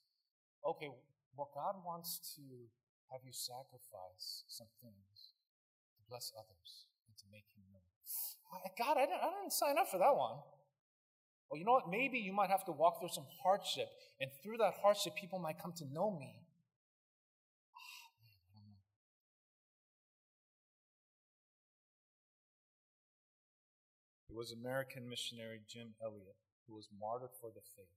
Okay, 0.63 0.95
well, 1.35 1.51
God 1.51 1.83
wants 1.83 2.23
to 2.39 2.71
have 3.11 3.27
you 3.27 3.35
sacrifice 3.35 4.47
some 4.47 4.71
things 4.79 5.16
bless 6.09 6.33
others 6.39 6.87
and 7.09 7.17
to 7.19 7.25
make 7.31 7.45
Him 7.55 7.65
known. 7.71 7.83
God, 8.79 8.97
I 8.97 9.07
didn't, 9.07 9.23
I 9.23 9.31
didn't 9.41 9.53
sign 9.53 9.79
up 9.79 9.89
for 9.91 9.99
that 9.99 10.15
one. 10.17 10.39
Well, 11.51 11.59
you 11.59 11.65
know 11.65 11.73
what? 11.73 11.91
Maybe 11.91 12.19
you 12.19 12.33
might 12.33 12.51
have 12.51 12.65
to 12.67 12.73
walk 12.73 13.01
through 13.01 13.11
some 13.13 13.27
hardship, 13.43 13.89
and 14.21 14.31
through 14.43 14.59
that 14.59 14.75
hardship, 14.83 15.15
people 15.15 15.39
might 15.39 15.59
come 15.63 15.73
to 15.79 15.85
know 15.93 16.11
me. 16.11 16.43
It 24.29 24.35
was 24.35 24.53
American 24.53 25.09
missionary 25.09 25.61
Jim 25.69 25.95
Elliot 26.03 26.37
who 26.67 26.75
was 26.75 26.89
martyred 27.01 27.31
for 27.41 27.51
the 27.55 27.63
faith, 27.77 27.95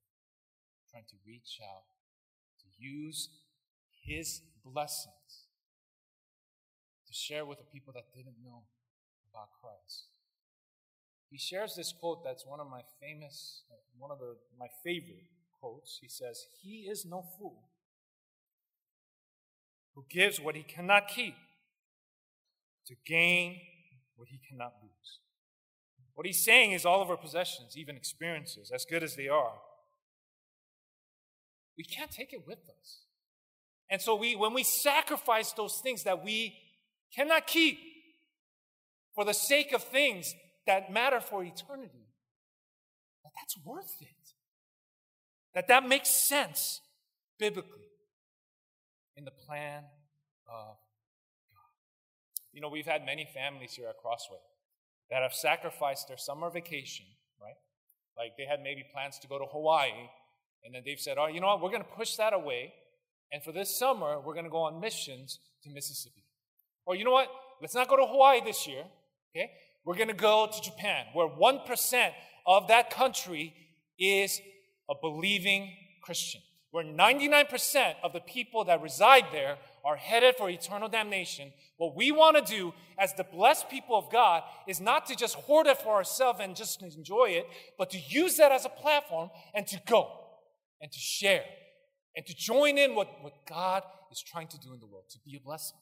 trying 0.89 1.05
to 1.09 1.15
reach 1.25 1.59
out, 1.61 1.89
to 2.61 2.67
use 2.77 3.29
his 4.05 4.41
blessings 4.63 5.48
share 7.19 7.45
with 7.45 7.57
the 7.57 7.65
people 7.65 7.93
that 7.93 8.13
didn't 8.15 8.35
know 8.43 8.63
about 9.31 9.49
Christ. 9.61 10.05
He 11.29 11.37
shares 11.37 11.75
this 11.75 11.93
quote 11.93 12.23
that's 12.23 12.45
one 12.45 12.59
of 12.59 12.69
my 12.69 12.81
famous, 12.99 13.63
one 13.97 14.11
of 14.11 14.19
the, 14.19 14.35
my 14.57 14.67
favorite 14.83 15.27
quotes. 15.59 15.99
He 16.01 16.09
says, 16.09 16.45
He 16.61 16.87
is 16.89 17.05
no 17.05 17.23
fool 17.37 17.69
who 19.93 20.05
gives 20.09 20.39
what 20.39 20.55
he 20.55 20.63
cannot 20.63 21.07
keep 21.07 21.35
to 22.87 22.95
gain 23.05 23.57
what 24.15 24.29
he 24.29 24.39
cannot 24.49 24.73
lose. 24.81 25.19
What 26.15 26.25
he's 26.25 26.43
saying 26.43 26.71
is 26.71 26.85
all 26.85 27.01
of 27.01 27.09
our 27.09 27.17
possessions, 27.17 27.77
even 27.77 27.95
experiences, 27.95 28.71
as 28.73 28.85
good 28.85 29.03
as 29.03 29.15
they 29.15 29.27
are, 29.27 29.53
we 31.77 31.83
can't 31.83 32.11
take 32.11 32.33
it 32.33 32.45
with 32.45 32.59
us. 32.59 33.03
And 33.89 34.01
so 34.01 34.15
we 34.15 34.35
when 34.35 34.53
we 34.53 34.63
sacrifice 34.63 35.53
those 35.53 35.79
things 35.81 36.03
that 36.03 36.23
we 36.23 36.55
cannot 37.15 37.47
keep 37.47 37.79
for 39.15 39.25
the 39.25 39.33
sake 39.33 39.73
of 39.73 39.83
things 39.83 40.33
that 40.65 40.91
matter 40.91 41.19
for 41.19 41.43
eternity, 41.43 42.07
that 43.23 43.31
that's 43.35 43.57
worth 43.65 43.95
it. 44.01 44.07
That 45.55 45.67
that 45.67 45.87
makes 45.87 46.09
sense 46.09 46.81
biblically 47.39 47.89
in 49.15 49.25
the 49.25 49.31
plan 49.31 49.83
of 50.47 50.77
God. 51.51 51.65
You 52.53 52.61
know, 52.61 52.69
we've 52.69 52.85
had 52.85 53.05
many 53.05 53.27
families 53.33 53.73
here 53.73 53.87
at 53.89 53.97
Crossway 53.97 54.37
that 55.09 55.23
have 55.23 55.33
sacrificed 55.33 56.07
their 56.07 56.17
summer 56.17 56.49
vacation, 56.49 57.05
right? 57.41 57.55
Like 58.15 58.37
they 58.37 58.45
had 58.45 58.61
maybe 58.61 58.85
plans 58.93 59.17
to 59.19 59.27
go 59.27 59.39
to 59.39 59.45
Hawaii, 59.45 60.09
and 60.63 60.73
then 60.73 60.83
they've 60.85 60.99
said, 60.99 61.17
oh, 61.17 61.27
you 61.27 61.41
know 61.41 61.47
what, 61.47 61.61
we're 61.61 61.71
going 61.71 61.83
to 61.83 61.95
push 61.97 62.15
that 62.15 62.33
away. 62.33 62.73
And 63.31 63.43
for 63.43 63.51
this 63.51 63.77
summer, 63.77 64.19
we're 64.19 64.33
going 64.33 64.45
to 64.45 64.51
go 64.51 64.63
on 64.63 64.79
missions 64.79 65.39
to 65.63 65.69
Mississippi. 65.69 66.23
Or 66.89 66.95
you 66.95 67.05
know 67.05 67.11
what, 67.11 67.29
let's 67.61 67.75
not 67.75 67.87
go 67.87 67.97
to 67.97 68.05
Hawaii 68.07 68.41
this 68.43 68.65
year, 68.65 68.83
okay? 69.29 69.51
We're 69.85 69.95
going 69.95 70.07
to 70.07 70.15
go 70.15 70.49
to 70.51 70.59
Japan, 70.59 71.05
where 71.13 71.27
1% 71.27 72.09
of 72.47 72.67
that 72.69 72.89
country 72.89 73.53
is 73.99 74.41
a 74.89 74.95
believing 74.99 75.71
Christian, 76.01 76.41
where 76.71 76.83
99% 76.83 77.93
of 78.03 78.11
the 78.11 78.21
people 78.21 78.63
that 78.65 78.81
reside 78.81 79.25
there 79.31 79.59
are 79.85 79.97
headed 79.97 80.33
for 80.35 80.49
eternal 80.49 80.89
damnation, 80.89 81.53
what 81.77 81.95
we 81.95 82.11
want 82.11 82.43
to 82.43 82.55
do 82.55 82.73
as 82.97 83.13
the 83.13 83.23
blessed 83.23 83.69
people 83.69 83.95
of 83.95 84.11
God 84.11 84.41
is 84.67 84.81
not 84.81 85.05
to 85.05 85.15
just 85.15 85.35
hoard 85.35 85.67
it 85.67 85.77
for 85.77 85.93
ourselves 85.93 86.39
and 86.41 86.55
just 86.55 86.81
enjoy 86.81 87.25
it, 87.25 87.45
but 87.77 87.91
to 87.91 87.99
use 87.99 88.37
that 88.37 88.51
as 88.51 88.65
a 88.65 88.69
platform 88.69 89.29
and 89.53 89.67
to 89.67 89.79
go 89.85 90.09
and 90.81 90.91
to 90.91 90.99
share 90.99 91.43
and 92.15 92.25
to 92.25 92.33
join 92.35 92.79
in 92.79 92.95
what, 92.95 93.09
what 93.21 93.33
God 93.47 93.83
is 94.11 94.23
trying 94.23 94.47
to 94.47 94.57
do 94.57 94.73
in 94.73 94.79
the 94.79 94.87
world, 94.87 95.05
to 95.11 95.19
be 95.23 95.37
a 95.37 95.39
blessing. 95.39 95.77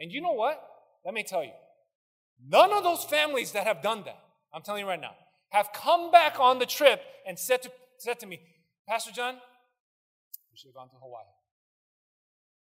And 0.00 0.12
you 0.12 0.20
know 0.20 0.32
what? 0.32 0.62
Let 1.04 1.14
me 1.14 1.22
tell 1.22 1.42
you. 1.42 1.52
None 2.46 2.72
of 2.72 2.84
those 2.84 3.04
families 3.04 3.52
that 3.52 3.66
have 3.66 3.82
done 3.82 4.04
that, 4.04 4.18
I'm 4.54 4.62
telling 4.62 4.82
you 4.82 4.88
right 4.88 5.00
now, 5.00 5.14
have 5.50 5.72
come 5.72 6.10
back 6.10 6.38
on 6.38 6.58
the 6.58 6.66
trip 6.66 7.00
and 7.26 7.38
said 7.38 7.62
to, 7.62 7.70
said 7.98 8.18
to 8.20 8.26
me, 8.26 8.40
Pastor 8.88 9.10
John, 9.10 9.34
we 9.34 10.56
should 10.56 10.68
have 10.68 10.74
gone 10.74 10.88
to 10.88 10.96
Hawaii. 11.00 11.24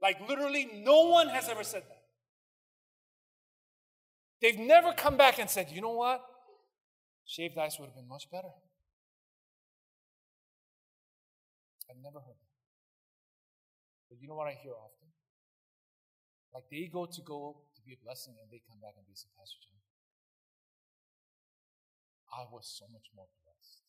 Like 0.02 0.28
literally, 0.30 0.70
no 0.84 1.10
one 1.10 1.30
has 1.30 1.50
ever 1.50 1.64
said 1.64 1.84
that. 1.84 2.02
They've 4.42 4.60
never 4.60 4.94
come 4.94 5.18
back 5.18 5.40
and 5.40 5.50
said, 5.50 5.72
you 5.72 5.82
know 5.82 5.94
what? 5.94 6.22
Shaved 7.26 7.58
ice 7.58 7.80
would 7.80 7.88
have 7.88 7.96
been 7.96 8.08
much 8.08 8.30
better. 8.32 8.50
I've 11.90 12.04
never 12.04 12.20
heard 12.20 12.36
that. 12.36 12.54
But 14.10 14.22
you 14.22 14.28
know 14.28 14.36
what 14.36 14.48
I 14.48 14.58
hear 14.62 14.74
often? 14.74 15.05
Like 16.56 16.72
they 16.72 16.88
go 16.88 17.04
to 17.04 17.22
go 17.22 17.68
to 17.76 17.80
be 17.84 17.92
a 17.92 18.00
blessing 18.00 18.40
and 18.40 18.48
they 18.48 18.64
come 18.64 18.80
back 18.80 18.96
and 18.96 19.04
they 19.04 19.20
say, 19.20 19.28
Pastor 19.36 19.60
John, 19.60 19.84
I 22.32 22.48
was 22.48 22.64
so 22.64 22.88
much 22.96 23.12
more 23.12 23.28
blessed. 23.44 23.84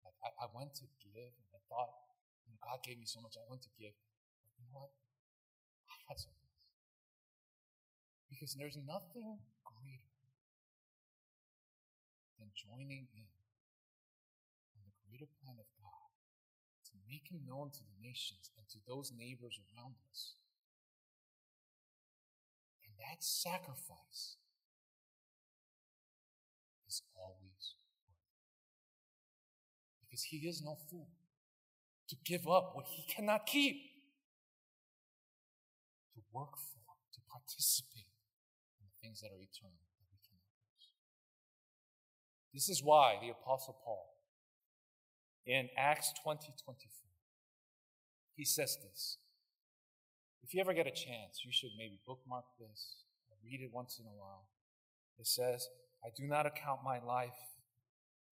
Like 0.00 0.16
I, 0.24 0.32
I 0.32 0.46
went 0.56 0.72
to 0.80 0.88
give 1.04 1.28
and 1.28 1.52
I 1.52 1.60
thought 1.68 1.92
God 2.62 2.78
gave 2.86 2.96
me 2.96 3.06
so 3.10 3.18
much, 3.18 3.34
I 3.34 3.44
want 3.50 3.60
to 3.66 3.72
give. 3.74 3.92
But 3.92 4.54
you 4.54 4.64
know 4.70 4.86
what? 4.86 4.94
I 5.90 5.96
had 6.08 6.16
so 6.16 6.30
much. 6.30 6.56
Because 8.30 8.54
there's 8.54 8.78
nothing 8.78 9.42
greater 9.66 10.14
than 12.38 12.48
joining 12.54 13.10
in 13.12 13.28
on 14.72 14.80
the 14.86 14.94
greater 15.04 15.28
plan 15.42 15.58
of 15.58 15.68
God 15.76 16.10
to 16.88 16.94
make 17.10 17.28
Him 17.28 17.42
known 17.44 17.74
to 17.74 17.82
the 17.82 17.98
nations 18.00 18.54
and 18.56 18.64
to 18.72 18.78
those 18.86 19.12
neighbors 19.12 19.58
around 19.74 19.98
us. 20.08 20.38
That 23.02 23.22
sacrifice 23.22 24.36
is 26.86 27.02
always 27.14 27.74
worth 28.06 28.08
it. 28.08 28.30
Because 30.06 30.22
He 30.24 30.38
is 30.48 30.62
no 30.62 30.76
fool 30.88 31.08
to 32.12 32.16
give 32.26 32.46
up 32.46 32.72
what 32.74 32.84
he 32.86 33.02
cannot 33.10 33.46
keep, 33.46 33.76
to 36.14 36.20
work 36.30 36.52
for, 36.58 36.84
to 37.14 37.20
participate 37.32 38.12
in 38.78 38.84
the 38.84 38.92
things 39.00 39.22
that 39.22 39.28
are 39.28 39.40
eternal 39.40 39.80
that 39.96 40.04
we 40.12 40.18
cannot 40.20 40.52
lose. 40.60 40.92
This 42.52 42.68
is 42.68 42.82
why 42.84 43.16
the 43.22 43.30
Apostle 43.30 43.78
Paul 43.82 44.12
in 45.46 45.70
Acts 45.78 46.12
20 46.22 46.52
24, 46.62 47.08
he 48.36 48.44
says 48.44 48.76
this. 48.84 49.16
If 50.42 50.54
you 50.54 50.60
ever 50.60 50.74
get 50.74 50.86
a 50.86 50.90
chance, 50.90 51.42
you 51.44 51.52
should 51.52 51.70
maybe 51.78 51.98
bookmark 52.06 52.44
this, 52.58 53.04
read 53.44 53.60
it 53.60 53.70
once 53.72 53.98
in 53.98 54.06
a 54.06 54.14
while. 54.14 54.48
It 55.18 55.26
says, 55.26 55.68
I 56.04 56.08
do 56.16 56.26
not 56.26 56.46
account 56.46 56.80
my 56.84 57.02
life 57.02 57.58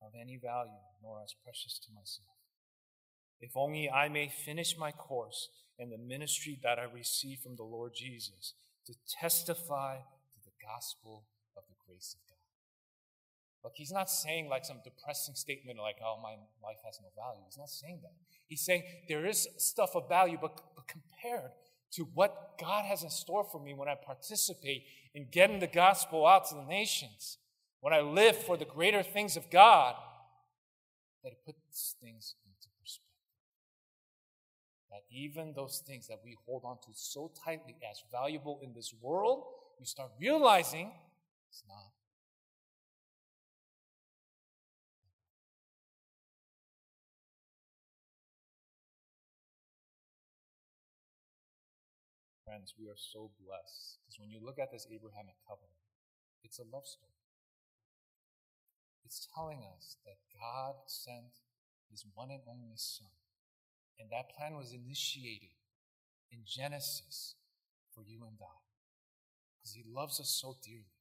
of 0.03 0.13
any 0.21 0.39
value, 0.43 0.83
nor 1.03 1.23
as 1.23 1.35
precious 1.45 1.79
to 1.87 1.93
myself 1.93 2.41
if 3.41 3.57
only 3.57 3.91
I 3.91 4.09
may 4.09 4.29
finish 4.29 4.77
my 4.79 4.93
course 4.93 5.49
in 5.79 5.91
the 5.91 5.99
ministry 5.99 6.59
that 6.63 6.79
I 6.79 6.85
received 6.85 7.43
from 7.43 7.57
the 7.57 7.65
Lord 7.65 7.93
Jesus 7.95 8.55
to 8.87 8.95
testify 9.09 9.97
to 9.97 10.39
the 10.45 10.53
gospel 10.63 11.25
of 11.57 11.65
the 11.69 11.75
grace 11.87 12.15
of 12.15 12.21
God. 12.29 12.37
Look, 13.65 13.73
he's 13.77 13.93
not 13.93 14.11
saying 14.11 14.49
like 14.49 14.65
some 14.65 14.81
depressing 14.85 15.35
statement 15.35 15.79
like, 15.79 15.97
oh, 16.05 16.19
my 16.23 16.37
life 16.63 16.81
has 16.85 16.99
no 17.03 17.09
value. 17.17 17.43
He's 17.47 17.59
not 17.59 17.69
saying 17.69 18.01
that. 18.03 18.13
He's 18.47 18.65
saying 18.65 18.83
there 19.09 19.27
is 19.27 19.49
stuff 19.59 19.91
of 19.95 20.09
value, 20.09 20.39
but, 20.41 20.61
but 20.75 20.87
compared 20.87 21.53
to 21.93 22.05
what 22.15 22.59
God 22.59 22.85
has 22.85 23.03
in 23.03 23.11
store 23.11 23.45
for 23.45 23.61
me 23.61 23.75
when 23.75 23.89
I 23.89 23.95
participate 23.95 24.85
in 25.15 25.27
getting 25.31 25.59
the 25.59 25.67
gospel 25.67 26.27
out 26.27 26.49
to 26.49 26.55
the 26.55 26.65
nations, 26.65 27.39
when 27.81 27.93
I 27.93 28.01
live 28.01 28.37
for 28.37 28.57
the 28.57 28.65
greater 28.65 29.03
things 29.03 29.37
of 29.37 29.51
God, 29.51 29.95
that 31.25 31.33
it 31.33 31.39
puts 31.45 31.97
things 32.01 32.35
into 32.45 32.69
perspective. 32.81 33.07
That 34.91 35.03
even 35.11 35.53
those 35.55 35.83
things 35.87 36.07
that 36.09 36.21
we 36.25 36.37
hold 36.47 36.63
on 36.65 36.77
to 36.87 36.89
so 36.95 37.33
tightly 37.45 37.77
as 37.91 38.03
valuable 38.11 38.61
in 38.63 38.73
this 38.75 38.95
world, 39.01 39.45
we 39.79 39.87
start 39.87 40.11
realizing 40.19 40.93
it's 41.49 41.63
not. 41.69 42.00
Friends, 52.51 52.75
we 52.75 52.91
are 52.91 52.99
so 52.99 53.31
blessed 53.39 54.03
because 54.03 54.19
when 54.19 54.27
you 54.27 54.43
look 54.43 54.59
at 54.59 54.75
this 54.75 54.83
Abrahamic 54.91 55.39
covenant, 55.47 55.87
it's 56.43 56.59
a 56.59 56.67
love 56.67 56.83
story. 56.83 57.23
It's 59.07 59.31
telling 59.31 59.63
us 59.63 60.03
that 60.03 60.19
God 60.35 60.83
sent 60.91 61.47
his 61.95 62.03
one 62.11 62.35
and 62.35 62.43
only 62.51 62.75
Son, 62.75 63.15
and 64.03 64.11
that 64.11 64.35
plan 64.35 64.59
was 64.59 64.75
initiated 64.75 65.55
in 66.35 66.43
Genesis 66.43 67.39
for 67.95 68.03
you 68.03 68.27
and 68.27 68.43
I 68.43 68.59
because 69.55 69.79
he 69.79 69.87
loves 69.87 70.19
us 70.19 70.35
so 70.35 70.59
dearly. 70.59 70.99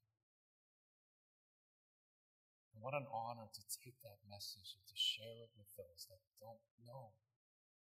And 2.78 2.86
what 2.86 2.94
an 2.94 3.10
honor 3.10 3.50
to 3.50 3.62
take 3.74 3.98
that 4.06 4.22
message 4.30 4.78
and 4.78 4.86
to 4.86 4.94
share 4.94 5.50
it 5.50 5.58
with 5.58 5.74
those 5.74 6.06
that 6.14 6.22
don't 6.38 6.62
know 6.86 7.18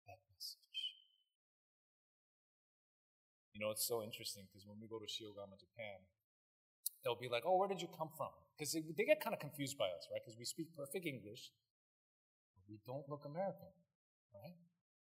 that 0.08 0.24
message. 0.32 0.67
You 3.58 3.66
know, 3.66 3.74
it's 3.74 3.90
so 3.90 4.06
interesting 4.06 4.46
because 4.46 4.70
when 4.70 4.78
we 4.78 4.86
go 4.86 5.02
to 5.02 5.10
Shiogama, 5.10 5.58
Japan, 5.58 5.98
they'll 7.02 7.18
be 7.18 7.26
like, 7.26 7.42
oh, 7.42 7.58
where 7.58 7.66
did 7.66 7.82
you 7.82 7.90
come 7.90 8.14
from? 8.14 8.30
Because 8.54 8.78
they, 8.78 9.02
get 9.02 9.18
kind 9.18 9.34
of 9.34 9.42
confused 9.42 9.82
by 9.82 9.90
us, 9.98 10.06
right? 10.14 10.22
Because 10.22 10.38
we 10.38 10.46
speak 10.46 10.70
perfect 10.78 11.10
English, 11.10 11.50
but 12.54 12.62
we 12.70 12.78
don't 12.86 13.10
look 13.10 13.26
American, 13.26 13.74
right? 14.30 14.54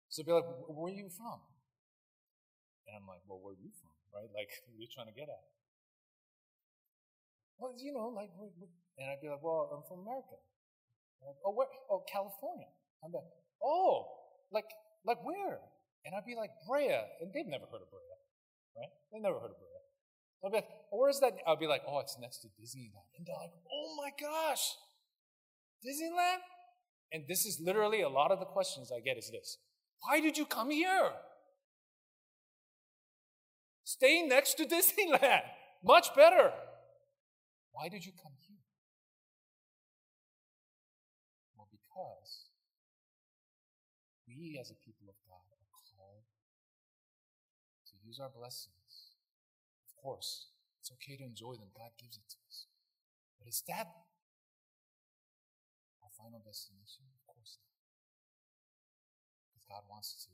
So 0.07 0.23
they'll 0.23 0.39
be 0.39 0.47
like, 0.47 0.71
where 0.71 0.87
are 0.87 0.95
you 0.95 1.11
from? 1.11 1.43
And 2.87 2.95
I'm 2.95 3.03
like, 3.03 3.27
well, 3.27 3.43
where 3.43 3.51
are 3.51 3.59
you 3.59 3.75
from, 3.75 3.91
right? 4.15 4.31
Like, 4.31 4.47
what 4.71 4.79
are 4.79 4.83
you 4.87 4.87
trying 4.87 5.11
to 5.11 5.17
get 5.19 5.27
at? 5.27 5.43
Well, 7.59 7.75
you 7.75 7.91
know, 7.91 8.07
like, 8.15 8.31
and 8.39 9.05
I'd 9.11 9.19
be 9.19 9.27
like, 9.27 9.43
well, 9.43 9.67
I'm 9.67 9.83
from 9.83 10.07
America. 10.07 10.39
Like, 11.19 11.43
oh, 11.43 11.51
where? 11.51 11.67
Oh, 11.91 12.07
California. 12.07 12.71
I'm 13.03 13.11
like, 13.11 13.27
oh, 13.59 14.07
like, 14.47 14.71
like 15.03 15.19
where? 15.27 15.59
And 16.07 16.15
I'd 16.15 16.23
be 16.23 16.39
like, 16.39 16.55
Brea. 16.63 17.03
And 17.19 17.35
they've 17.35 17.51
never 17.51 17.67
heard 17.67 17.83
of 17.83 17.91
Brea 17.91 18.14
right? 18.75 18.91
They 19.11 19.19
never 19.19 19.39
heard 19.39 19.51
of 19.51 19.57
Brea. 19.57 19.75
They'll 20.41 20.51
be 20.51 20.57
like, 20.57 20.69
where's 20.91 21.19
that? 21.21 21.33
I'll 21.47 21.57
be 21.57 21.67
like, 21.67 21.81
oh, 21.87 21.99
it's 21.99 22.17
next 22.19 22.39
to 22.39 22.47
Disneyland. 22.47 23.09
And 23.17 23.25
they're 23.25 23.35
like, 23.39 23.55
oh 23.71 23.95
my 23.97 24.11
gosh, 24.19 24.75
Disneyland? 25.81 26.43
And 27.11 27.23
this 27.27 27.45
is 27.45 27.59
literally 27.59 28.01
a 28.01 28.09
lot 28.09 28.31
of 28.31 28.39
the 28.39 28.45
questions 28.45 28.91
I 28.91 28.99
get 28.99 29.17
is 29.17 29.31
this 29.31 29.57
Why 30.01 30.19
did 30.19 30.37
you 30.37 30.45
come 30.45 30.69
here? 30.69 31.11
Stay 33.83 34.23
next 34.23 34.55
to 34.55 34.65
Disneyland. 34.75 35.43
Much 35.83 36.13
better. 36.15 36.51
Why 37.71 37.89
did 37.89 38.05
you 38.05 38.11
come 38.11 38.33
here? 38.47 38.57
Well, 41.55 41.67
because 41.69 42.49
we 44.27 44.57
as 44.59 44.71
a 44.71 44.75
people 44.85 45.09
of 45.09 45.15
God 45.27 45.45
use 48.15 48.23
our 48.23 48.31
blessings. 48.31 49.11
Of 49.83 49.91
course, 49.99 50.47
it's 50.79 50.87
okay 50.95 51.19
to 51.19 51.27
enjoy 51.27 51.59
them. 51.59 51.75
God 51.75 51.91
gives 51.99 52.15
it 52.15 52.23
to 52.31 52.39
us. 52.47 52.71
But 53.35 53.51
is 53.51 53.59
that 53.67 53.91
our 55.99 56.11
final 56.15 56.39
destination? 56.39 57.11
Of 57.11 57.19
course 57.27 57.59
not. 57.59 57.75
Because 59.51 59.67
God 59.67 59.83
wants 59.91 60.15
to, 60.23 60.31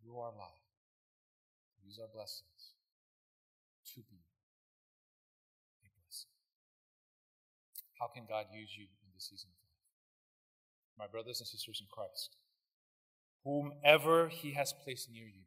through 0.00 0.16
our 0.16 0.32
life, 0.32 0.64
use 1.84 2.00
our 2.00 2.08
blessings 2.08 2.72
to 3.92 4.00
be 4.08 4.24
a 5.84 5.88
blessing. 6.00 6.32
How 8.00 8.08
can 8.08 8.24
God 8.24 8.48
use 8.56 8.72
you 8.72 8.88
in 9.04 9.12
this 9.12 9.28
season 9.28 9.52
of 9.52 9.60
life? 9.60 9.84
My 10.96 11.08
brothers 11.12 11.44
and 11.44 11.48
sisters 11.48 11.84
in 11.84 11.92
Christ, 11.92 12.40
whomever 13.44 14.28
he 14.28 14.52
has 14.52 14.72
placed 14.84 15.10
near 15.10 15.26
you. 15.26 15.42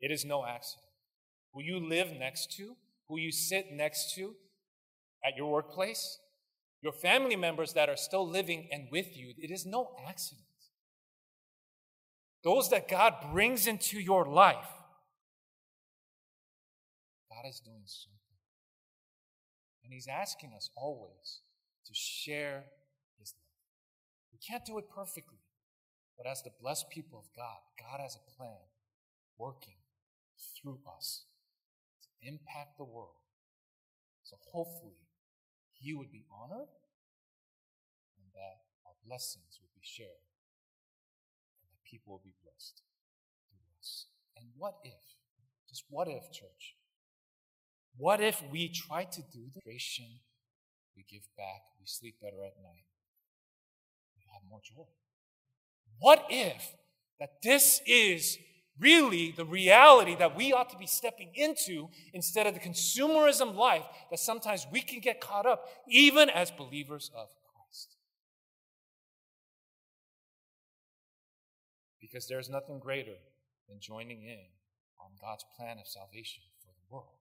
It 0.00 0.10
is 0.10 0.24
no 0.24 0.44
accident. 0.44 0.86
Who 1.52 1.62
you 1.62 1.78
live 1.78 2.12
next 2.12 2.52
to, 2.56 2.76
who 3.08 3.18
you 3.18 3.30
sit 3.30 3.66
next 3.72 4.14
to 4.14 4.34
at 5.24 5.36
your 5.36 5.50
workplace, 5.50 6.18
your 6.82 6.92
family 6.92 7.36
members 7.36 7.74
that 7.74 7.88
are 7.88 7.96
still 7.96 8.28
living 8.28 8.68
and 8.72 8.88
with 8.90 9.16
you, 9.16 9.32
it 9.38 9.50
is 9.50 9.64
no 9.64 9.94
accident. 10.08 10.46
Those 12.42 12.70
that 12.70 12.88
God 12.88 13.14
brings 13.32 13.68
into 13.68 14.00
your 14.00 14.26
life, 14.26 14.66
God 17.30 17.48
is 17.48 17.60
doing 17.60 17.84
something. 17.86 18.18
And 19.84 19.92
He's 19.92 20.08
asking 20.08 20.52
us 20.56 20.70
always 20.76 21.42
to 21.86 21.92
share 21.94 22.64
His 23.20 23.32
love. 23.36 24.32
We 24.32 24.38
can't 24.38 24.64
do 24.64 24.78
it 24.78 24.86
perfectly. 24.92 25.41
But 26.22 26.30
as 26.30 26.42
the 26.42 26.54
blessed 26.62 26.88
people 26.88 27.18
of 27.18 27.26
God, 27.34 27.58
God 27.74 27.98
has 27.98 28.14
a 28.14 28.30
plan 28.36 28.62
working 29.36 29.82
through 30.54 30.78
us 30.96 31.24
to 32.02 32.28
impact 32.28 32.78
the 32.78 32.84
world. 32.84 33.18
So 34.22 34.36
hopefully, 34.52 35.02
He 35.72 35.92
would 35.92 36.12
be 36.12 36.24
honored 36.30 36.70
and 38.14 38.26
that 38.34 38.62
our 38.86 38.94
blessings 39.04 39.58
would 39.60 39.74
be 39.74 39.82
shared 39.82 40.22
and 41.58 41.66
that 41.74 41.90
people 41.90 42.12
will 42.12 42.22
be 42.22 42.38
blessed 42.44 42.82
through 43.50 43.66
us. 43.80 44.06
And 44.36 44.46
what 44.56 44.76
if, 44.84 45.02
just 45.68 45.82
what 45.90 46.06
if, 46.06 46.30
church? 46.30 46.76
What 47.96 48.20
if 48.20 48.40
we 48.48 48.68
try 48.68 49.02
to 49.10 49.22
do 49.22 49.50
the 49.52 49.60
creation, 49.60 50.22
we 50.96 51.02
give 51.02 51.26
back, 51.36 51.62
we 51.80 51.86
sleep 51.86 52.20
better 52.22 52.44
at 52.44 52.62
night, 52.62 52.86
we 54.14 54.22
have 54.32 54.42
more 54.48 54.60
joy? 54.62 54.86
What 56.02 56.26
if 56.30 56.74
that 57.20 57.42
this 57.44 57.80
is 57.86 58.36
really 58.76 59.32
the 59.36 59.44
reality 59.44 60.16
that 60.16 60.36
we 60.36 60.52
ought 60.52 60.68
to 60.70 60.76
be 60.76 60.88
stepping 60.88 61.30
into 61.36 61.90
instead 62.12 62.48
of 62.48 62.54
the 62.54 62.60
consumerism 62.60 63.54
life 63.54 63.84
that 64.10 64.18
sometimes 64.18 64.66
we 64.72 64.82
can 64.82 64.98
get 64.98 65.20
caught 65.20 65.46
up 65.46 65.68
even 65.88 66.28
as 66.28 66.50
believers 66.50 67.12
of 67.14 67.28
Christ? 67.28 67.94
Because 72.00 72.26
there's 72.26 72.50
nothing 72.50 72.80
greater 72.80 73.14
than 73.68 73.78
joining 73.80 74.24
in 74.24 74.40
on 75.00 75.12
God's 75.20 75.44
plan 75.56 75.78
of 75.78 75.86
salvation 75.86 76.42
for 76.64 76.72
the 76.74 76.92
world. 76.92 77.20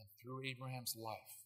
And 0.00 0.08
through 0.20 0.42
Abraham's 0.42 0.96
life, 0.98 1.45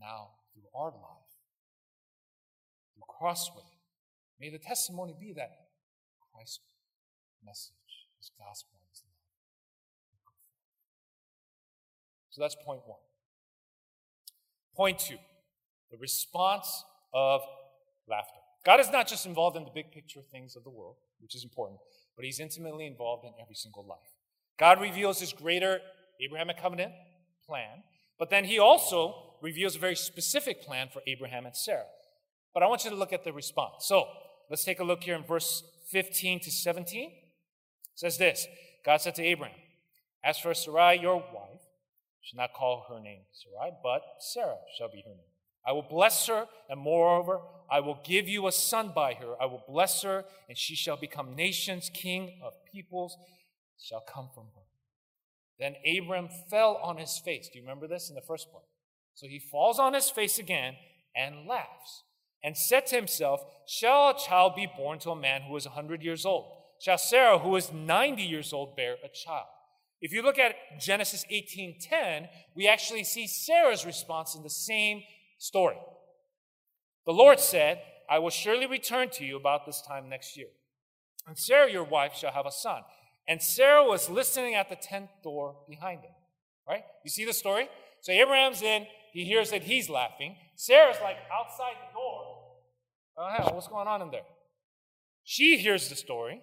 now 0.00 0.30
through 0.52 0.68
our 0.74 0.90
life, 0.90 1.32
through 2.94 3.04
Crossway. 3.08 3.62
May 4.40 4.50
the 4.50 4.58
testimony 4.58 5.14
be 5.18 5.32
that 5.34 5.50
Christ's 6.32 6.60
message, 7.44 7.72
His 8.18 8.30
gospel, 8.38 8.78
His 8.90 9.02
love. 9.04 9.14
So 12.30 12.42
that's 12.42 12.56
point 12.64 12.82
one. 12.86 13.00
Point 14.76 14.98
two 14.98 15.18
the 15.90 15.96
response 15.96 16.84
of 17.14 17.40
laughter. 18.08 18.40
God 18.64 18.80
is 18.80 18.90
not 18.90 19.08
just 19.08 19.24
involved 19.24 19.56
in 19.56 19.64
the 19.64 19.70
big 19.74 19.90
picture 19.90 20.20
things 20.20 20.54
of 20.54 20.64
the 20.64 20.70
world, 20.70 20.96
which 21.20 21.34
is 21.34 21.42
important, 21.42 21.80
but 22.14 22.24
He's 22.24 22.40
intimately 22.40 22.86
involved 22.86 23.24
in 23.24 23.32
every 23.40 23.54
single 23.54 23.86
life. 23.86 23.98
God 24.58 24.80
reveals 24.80 25.20
His 25.20 25.32
greater 25.32 25.80
Abrahamic 26.20 26.60
covenant 26.60 26.92
plan, 27.46 27.82
but 28.18 28.30
then 28.30 28.44
He 28.44 28.58
also 28.58 29.14
reveals 29.40 29.76
a 29.76 29.78
very 29.78 29.96
specific 29.96 30.62
plan 30.62 30.88
for 30.92 31.02
Abraham 31.06 31.46
and 31.46 31.56
Sarah. 31.56 31.86
But 32.54 32.62
I 32.62 32.66
want 32.66 32.84
you 32.84 32.90
to 32.90 32.96
look 32.96 33.12
at 33.12 33.24
the 33.24 33.32
response. 33.32 33.86
So 33.86 34.08
let's 34.50 34.64
take 34.64 34.80
a 34.80 34.84
look 34.84 35.04
here 35.04 35.14
in 35.14 35.24
verse 35.24 35.62
15 35.90 36.40
to 36.40 36.50
17. 36.50 37.10
It 37.10 37.14
says 37.94 38.18
this 38.18 38.46
God 38.84 39.00
said 39.00 39.14
to 39.16 39.22
Abraham, 39.22 39.58
As 40.24 40.38
for 40.38 40.54
Sarai, 40.54 40.98
your 40.98 41.16
wife, 41.16 41.62
should 42.22 42.36
not 42.36 42.52
call 42.52 42.86
her 42.88 43.00
name 43.00 43.22
Sarai, 43.32 43.70
but 43.82 44.02
Sarah 44.18 44.58
shall 44.76 44.90
be 44.90 45.02
her 45.06 45.10
name. 45.10 45.32
I 45.66 45.72
will 45.72 45.86
bless 45.88 46.26
her, 46.26 46.46
and 46.68 46.80
moreover, 46.80 47.40
I 47.70 47.80
will 47.80 48.00
give 48.04 48.28
you 48.28 48.46
a 48.46 48.52
son 48.52 48.92
by 48.94 49.14
her. 49.14 49.34
I 49.40 49.46
will 49.46 49.62
bless 49.68 50.02
her, 50.02 50.24
and 50.48 50.56
she 50.56 50.74
shall 50.74 50.96
become 50.96 51.34
nations, 51.34 51.90
king 51.92 52.40
of 52.42 52.52
peoples 52.72 53.16
shall 53.78 54.00
come 54.00 54.28
from 54.34 54.46
her. 54.54 54.67
Then 55.58 55.74
Abram 55.86 56.28
fell 56.50 56.76
on 56.82 56.98
his 56.98 57.20
face. 57.24 57.48
Do 57.52 57.58
you 57.58 57.64
remember 57.64 57.88
this 57.88 58.08
in 58.08 58.14
the 58.14 58.22
first 58.26 58.50
part? 58.52 58.64
So 59.14 59.26
he 59.26 59.40
falls 59.40 59.78
on 59.78 59.94
his 59.94 60.10
face 60.10 60.38
again 60.38 60.74
and 61.16 61.46
laughs 61.46 62.04
and 62.42 62.56
said 62.56 62.86
to 62.86 62.96
himself, 62.96 63.40
Shall 63.66 64.10
a 64.10 64.18
child 64.18 64.54
be 64.54 64.70
born 64.76 64.98
to 65.00 65.10
a 65.10 65.16
man 65.16 65.42
who 65.42 65.56
is 65.56 65.66
a 65.66 65.70
100 65.70 66.02
years 66.02 66.24
old? 66.24 66.46
Shall 66.80 66.98
Sarah, 66.98 67.40
who 67.40 67.56
is 67.56 67.72
90 67.72 68.22
years 68.22 68.52
old, 68.52 68.76
bear 68.76 68.94
a 69.04 69.08
child? 69.08 69.48
If 70.00 70.12
you 70.12 70.22
look 70.22 70.38
at 70.38 70.54
Genesis 70.78 71.24
18:10, 71.28 72.28
we 72.54 72.68
actually 72.68 73.02
see 73.02 73.26
Sarah's 73.26 73.84
response 73.84 74.36
in 74.36 74.44
the 74.44 74.50
same 74.50 75.02
story. 75.38 75.78
The 77.04 77.12
Lord 77.12 77.40
said, 77.40 77.82
I 78.08 78.20
will 78.20 78.30
surely 78.30 78.66
return 78.66 79.10
to 79.10 79.24
you 79.24 79.36
about 79.36 79.66
this 79.66 79.82
time 79.82 80.08
next 80.08 80.36
year. 80.36 80.48
And 81.26 81.36
Sarah, 81.36 81.70
your 81.70 81.84
wife, 81.84 82.14
shall 82.14 82.32
have 82.32 82.46
a 82.46 82.52
son. 82.52 82.82
And 83.28 83.42
Sarah 83.42 83.84
was 83.84 84.08
listening 84.08 84.54
at 84.54 84.70
the 84.70 84.76
tent 84.76 85.10
door 85.22 85.56
behind 85.68 86.00
him. 86.00 86.10
Right? 86.66 86.82
You 87.04 87.10
see 87.10 87.24
the 87.24 87.34
story? 87.34 87.68
So 88.00 88.12
Abraham's 88.12 88.62
in, 88.62 88.86
he 89.12 89.24
hears 89.24 89.50
that 89.50 89.62
he's 89.62 89.88
laughing. 89.90 90.36
Sarah's 90.56 90.96
like 91.02 91.16
outside 91.32 91.74
the 91.88 91.92
door. 91.92 92.38
Oh, 93.18 93.28
hell, 93.36 93.50
what's 93.54 93.68
going 93.68 93.86
on 93.86 94.02
in 94.02 94.10
there? 94.10 94.22
She 95.24 95.58
hears 95.58 95.88
the 95.88 95.96
story. 95.96 96.40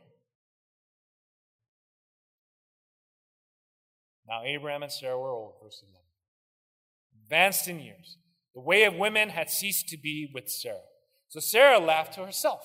Now, 4.28 4.44
Abraham 4.44 4.84
and 4.84 4.92
Sarah 4.92 5.18
were 5.20 5.32
old, 5.32 5.54
verse 5.64 5.82
11. 5.84 6.02
Advanced 7.24 7.68
in 7.68 7.80
years. 7.80 8.18
The 8.54 8.62
way 8.62 8.84
of 8.84 8.96
women 8.96 9.30
had 9.30 9.50
ceased 9.50 9.90
to 9.90 9.98
be 9.98 10.30
with 10.34 10.50
Sarah. 10.50 10.78
So 11.30 11.40
Sarah 11.40 11.80
laughed 11.80 12.14
to 12.14 12.26
herself, 12.26 12.62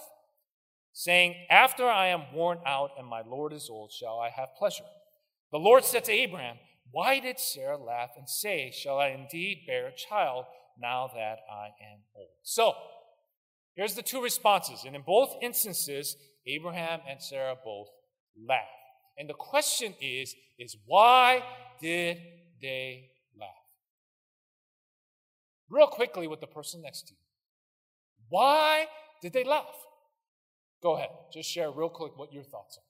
saying, 1.00 1.34
After 1.48 1.88
I 1.88 2.08
am 2.08 2.24
worn 2.34 2.58
out 2.66 2.90
and 2.98 3.06
my 3.06 3.22
Lord 3.22 3.54
is 3.54 3.68
old, 3.70 3.90
shall 3.90 4.18
I 4.18 4.28
have 4.28 4.50
pleasure? 4.58 4.84
The 5.50 5.58
Lord 5.58 5.82
said 5.82 6.04
to 6.04 6.12
Abraham, 6.12 6.56
Why 6.90 7.20
did 7.20 7.40
Sarah 7.40 7.78
laugh 7.78 8.10
and 8.18 8.28
say, 8.28 8.70
Shall 8.70 8.98
I 8.98 9.08
indeed 9.08 9.62
bear 9.66 9.86
a 9.86 9.96
child 9.96 10.44
now 10.78 11.10
that 11.14 11.38
I 11.50 11.68
am 11.90 12.00
old? 12.14 12.28
So, 12.42 12.74
here's 13.76 13.94
the 13.94 14.02
two 14.02 14.22
responses. 14.22 14.84
And 14.84 14.94
in 14.94 15.00
both 15.00 15.36
instances, 15.40 16.16
Abraham 16.46 17.00
and 17.08 17.22
Sarah 17.22 17.56
both 17.64 17.88
laughed. 18.46 18.68
And 19.16 19.26
the 19.26 19.34
question 19.34 19.94
is, 20.02 20.34
is 20.58 20.76
why 20.84 21.42
did 21.80 22.18
they 22.60 23.08
laugh? 23.38 23.48
Real 25.70 25.86
quickly 25.86 26.26
with 26.26 26.40
the 26.40 26.46
person 26.46 26.82
next 26.82 27.08
to 27.08 27.14
you. 27.14 27.20
Why 28.28 28.84
did 29.22 29.32
they 29.32 29.44
laugh? 29.44 29.64
Go 30.82 30.96
ahead. 30.96 31.10
Just 31.32 31.50
share 31.50 31.70
real 31.70 31.90
quick 31.90 32.16
what 32.16 32.32
your 32.32 32.42
thoughts 32.42 32.78
are. 32.78 32.89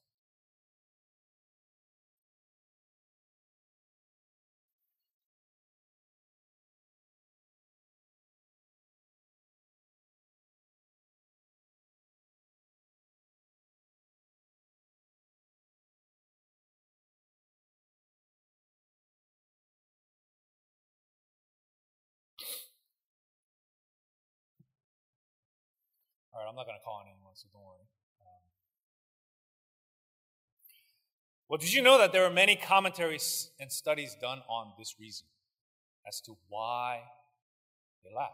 I'm 26.51 26.57
not 26.57 26.65
going 26.65 26.77
to 26.77 26.83
call 26.83 26.95
on 26.95 27.05
anyone, 27.07 27.31
so 27.33 27.47
don't 27.53 27.63
worry. 27.63 27.87
Um, 28.19 28.43
well, 31.47 31.57
did 31.57 31.71
you 31.71 31.81
know 31.81 31.97
that 31.97 32.11
there 32.11 32.25
are 32.25 32.29
many 32.29 32.57
commentaries 32.57 33.51
and 33.57 33.71
studies 33.71 34.17
done 34.19 34.39
on 34.49 34.73
this 34.77 34.95
reason 34.99 35.27
as 36.05 36.19
to 36.25 36.35
why 36.49 37.03
they 38.03 38.13
laughed? 38.13 38.33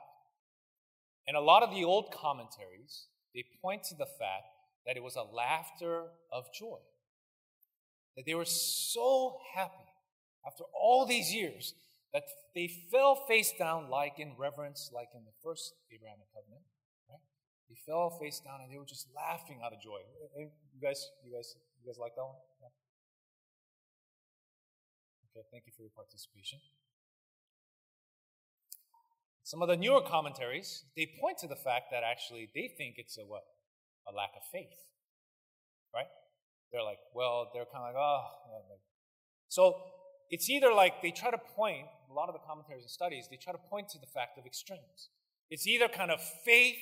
And 1.27 1.37
a 1.37 1.41
lot 1.41 1.61
of 1.61 1.69
the 1.69 1.83
old 1.83 2.11
commentaries, 2.11 3.05
they 3.35 3.45
point 3.61 3.83
to 3.89 3.93
the 3.93 4.07
fact 4.07 4.49
that 4.87 4.97
it 4.97 5.03
was 5.03 5.15
a 5.15 5.21
laughter 5.21 6.05
of 6.33 6.45
joy. 6.57 6.79
That 8.15 8.25
they 8.25 8.33
were 8.33 8.45
so 8.45 9.37
happy 9.53 9.93
after 10.43 10.63
all 10.73 11.05
these 11.05 11.31
years 11.31 11.75
that 12.15 12.23
they 12.55 12.67
fell 12.91 13.27
face 13.27 13.53
down 13.59 13.91
like 13.91 14.13
in 14.17 14.31
reverence, 14.39 14.89
like 14.91 15.09
in 15.13 15.23
the 15.23 15.37
first 15.43 15.75
Abrahamic 15.93 16.33
covenant, 16.33 16.63
they 17.69 17.75
fell 17.85 18.09
face 18.19 18.39
down 18.39 18.61
and 18.63 18.71
they 18.71 18.77
were 18.77 18.87
just 18.87 19.07
laughing 19.15 19.59
out 19.63 19.73
of 19.73 19.81
joy. 19.81 19.99
You 20.37 20.49
guys, 20.81 21.11
you 21.23 21.35
guys, 21.35 21.55
you 21.81 21.87
guys 21.87 21.99
like 21.99 22.15
that 22.15 22.23
one? 22.23 22.39
Yeah. 22.61 22.71
Okay, 25.29 25.45
thank 25.51 25.67
you 25.67 25.73
for 25.75 25.83
your 25.83 25.91
participation. 25.91 26.59
Some 29.43 29.61
of 29.61 29.69
the 29.69 29.77
newer 29.77 30.01
commentaries, 30.01 30.83
they 30.95 31.07
point 31.21 31.37
to 31.39 31.47
the 31.47 31.55
fact 31.55 31.91
that 31.91 32.03
actually 32.03 32.49
they 32.53 32.71
think 32.77 32.95
it's 32.97 33.17
a 33.17 33.21
what? 33.21 33.43
A 34.07 34.11
lack 34.11 34.31
of 34.35 34.43
faith. 34.51 34.79
Right? 35.93 36.07
They're 36.71 36.83
like, 36.83 36.99
well, 37.13 37.51
they're 37.53 37.65
kind 37.65 37.83
of 37.87 37.93
like, 37.93 37.95
oh. 37.95 38.23
So 39.47 39.75
it's 40.29 40.49
either 40.49 40.73
like 40.73 41.01
they 41.01 41.11
try 41.11 41.31
to 41.31 41.37
point, 41.37 41.87
a 42.09 42.13
lot 42.13 42.27
of 42.27 42.35
the 42.35 42.43
commentaries 42.45 42.83
and 42.83 42.91
studies, 42.91 43.27
they 43.29 43.37
try 43.37 43.53
to 43.53 43.59
point 43.69 43.87
to 43.89 43.99
the 43.99 44.07
fact 44.07 44.37
of 44.37 44.45
extremes. 44.45 45.09
It's 45.49 45.65
either 45.65 45.87
kind 45.87 46.11
of 46.11 46.19
faith 46.43 46.75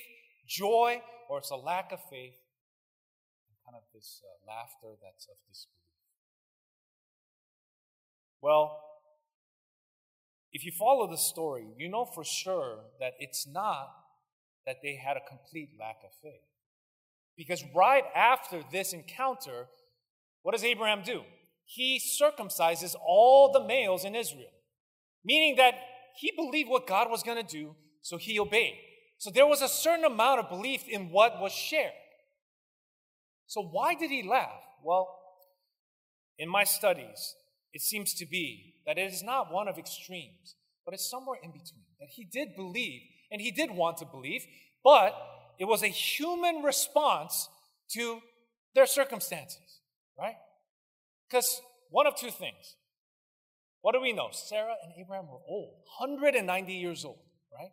joy 0.46 1.00
or 1.28 1.38
it's 1.38 1.50
a 1.50 1.56
lack 1.56 1.92
of 1.92 2.00
faith 2.10 2.36
kind 3.66 3.76
of 3.76 3.82
this 3.92 4.22
uh, 4.22 4.46
laughter 4.46 4.96
that's 5.02 5.26
of 5.26 5.36
disbelief. 5.48 5.82
Well, 8.40 8.80
if 10.52 10.64
you 10.64 10.70
follow 10.70 11.10
the 11.10 11.18
story, 11.18 11.66
you 11.76 11.88
know 11.88 12.04
for 12.04 12.24
sure 12.24 12.78
that 13.00 13.14
it's 13.18 13.46
not 13.46 13.90
that 14.66 14.76
they 14.82 14.96
had 14.96 15.16
a 15.16 15.28
complete 15.28 15.70
lack 15.78 15.96
of 16.04 16.10
faith. 16.22 16.40
Because 17.36 17.62
right 17.74 18.04
after 18.14 18.62
this 18.70 18.92
encounter, 18.92 19.66
what 20.42 20.52
does 20.52 20.64
Abraham 20.64 21.02
do? 21.04 21.22
He 21.64 22.00
circumcises 22.00 22.94
all 23.04 23.52
the 23.52 23.64
males 23.64 24.04
in 24.04 24.14
Israel, 24.14 24.52
meaning 25.24 25.56
that 25.56 25.74
he 26.16 26.32
believed 26.36 26.70
what 26.70 26.86
God 26.86 27.10
was 27.10 27.22
going 27.22 27.44
to 27.44 27.52
do, 27.52 27.74
so 28.00 28.16
he 28.16 28.38
obeyed. 28.38 28.78
So 29.18 29.30
there 29.30 29.46
was 29.46 29.62
a 29.62 29.68
certain 29.68 30.04
amount 30.04 30.40
of 30.40 30.48
belief 30.48 30.88
in 30.88 31.10
what 31.10 31.40
was 31.40 31.52
shared. 31.52 31.92
So 33.46 33.62
why 33.62 33.94
did 33.94 34.10
he 34.10 34.22
laugh? 34.22 34.62
Well, 34.82 35.08
in 36.38 36.48
my 36.48 36.64
studies, 36.64 37.34
it 37.72 37.80
seems 37.80 38.14
to 38.14 38.26
be 38.26 38.74
that 38.86 38.98
it 38.98 39.12
is 39.12 39.22
not 39.22 39.52
one 39.52 39.68
of 39.68 39.78
extremes, 39.78 40.54
but 40.84 40.94
it's 40.94 41.08
somewhere 41.08 41.38
in 41.42 41.50
between. 41.50 41.84
That 42.00 42.08
he 42.10 42.24
did 42.24 42.56
believe, 42.56 43.02
and 43.30 43.40
he 43.40 43.50
did 43.50 43.70
want 43.70 43.96
to 43.98 44.04
believe, 44.04 44.44
but 44.84 45.14
it 45.58 45.64
was 45.64 45.82
a 45.82 45.88
human 45.88 46.62
response 46.62 47.48
to 47.92 48.20
their 48.74 48.86
circumstances, 48.86 49.80
right? 50.18 50.36
Because 51.28 51.60
one 51.90 52.06
of 52.06 52.16
two 52.16 52.30
things. 52.30 52.76
What 53.80 53.92
do 53.92 54.00
we 54.00 54.12
know? 54.12 54.28
Sarah 54.32 54.74
and 54.82 54.92
Abraham 54.98 55.28
were 55.28 55.38
old, 55.48 55.74
190 55.98 56.72
years 56.72 57.04
old, 57.04 57.20
right? 57.52 57.70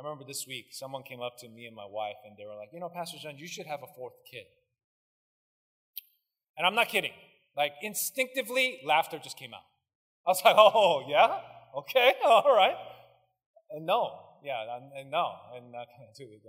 I 0.00 0.02
remember 0.02 0.24
this 0.24 0.46
week, 0.48 0.68
someone 0.70 1.02
came 1.02 1.20
up 1.20 1.36
to 1.40 1.48
me 1.48 1.66
and 1.66 1.76
my 1.76 1.84
wife, 1.86 2.16
and 2.24 2.34
they 2.38 2.44
were 2.46 2.56
like, 2.56 2.70
You 2.72 2.80
know, 2.80 2.88
Pastor 2.88 3.18
John, 3.22 3.36
you 3.36 3.46
should 3.46 3.66
have 3.66 3.80
a 3.82 3.94
fourth 3.94 4.14
kid. 4.30 4.44
And 6.56 6.66
I'm 6.66 6.74
not 6.74 6.88
kidding. 6.88 7.12
Like, 7.54 7.72
instinctively, 7.82 8.80
laughter 8.86 9.18
just 9.22 9.38
came 9.38 9.52
out. 9.52 9.60
I 10.26 10.30
was 10.30 10.40
like, 10.44 10.56
Oh, 10.56 11.04
yeah? 11.06 11.40
Okay, 11.76 12.14
all 12.24 12.56
right. 12.56 12.76
And 13.72 13.84
no, 13.84 14.10
yeah, 14.42 14.64
and 14.96 15.10
no, 15.10 15.32
and 15.54 15.70
not. 15.70 15.86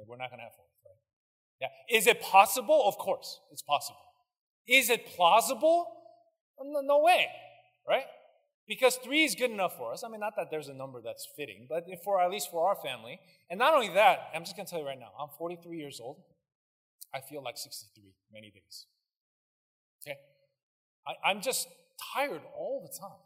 We're 0.07 0.17
not 0.17 0.29
going 0.29 0.39
to 0.39 0.43
have 0.43 0.55
fourth. 0.55 0.69
Right? 0.85 0.95
Yeah. 1.59 1.97
Is 1.97 2.07
it 2.07 2.21
possible? 2.21 2.83
Of 2.87 2.97
course, 2.97 3.41
it's 3.51 3.61
possible. 3.61 3.99
Is 4.65 4.89
it 4.89 5.05
plausible? 5.07 5.87
No, 6.57 6.79
no 6.79 7.01
way, 7.01 7.27
right? 7.87 8.05
Because 8.67 8.95
three 8.97 9.23
is 9.23 9.35
good 9.35 9.51
enough 9.51 9.77
for 9.77 9.91
us. 9.91 10.03
I 10.03 10.09
mean, 10.09 10.19
not 10.19 10.33
that 10.37 10.47
there's 10.49 10.69
a 10.69 10.73
number 10.73 11.01
that's 11.03 11.27
fitting, 11.35 11.67
but 11.67 11.85
for 12.03 12.21
at 12.21 12.31
least 12.31 12.49
for 12.51 12.67
our 12.69 12.75
family. 12.75 13.19
And 13.49 13.57
not 13.57 13.73
only 13.73 13.89
that, 13.93 14.29
I'm 14.33 14.43
just 14.43 14.55
going 14.55 14.65
to 14.65 14.69
tell 14.69 14.79
you 14.79 14.85
right 14.85 14.99
now, 14.99 15.11
I'm 15.19 15.29
43 15.37 15.77
years 15.77 15.99
old. 16.01 16.17
I 17.13 17.19
feel 17.19 17.43
like 17.43 17.57
63 17.57 18.13
many 18.31 18.51
days. 18.51 18.85
Okay? 20.01 20.17
I, 21.05 21.29
I'm 21.29 21.41
just 21.41 21.67
tired 22.13 22.41
all 22.55 22.87
the 22.89 22.97
time, 22.97 23.19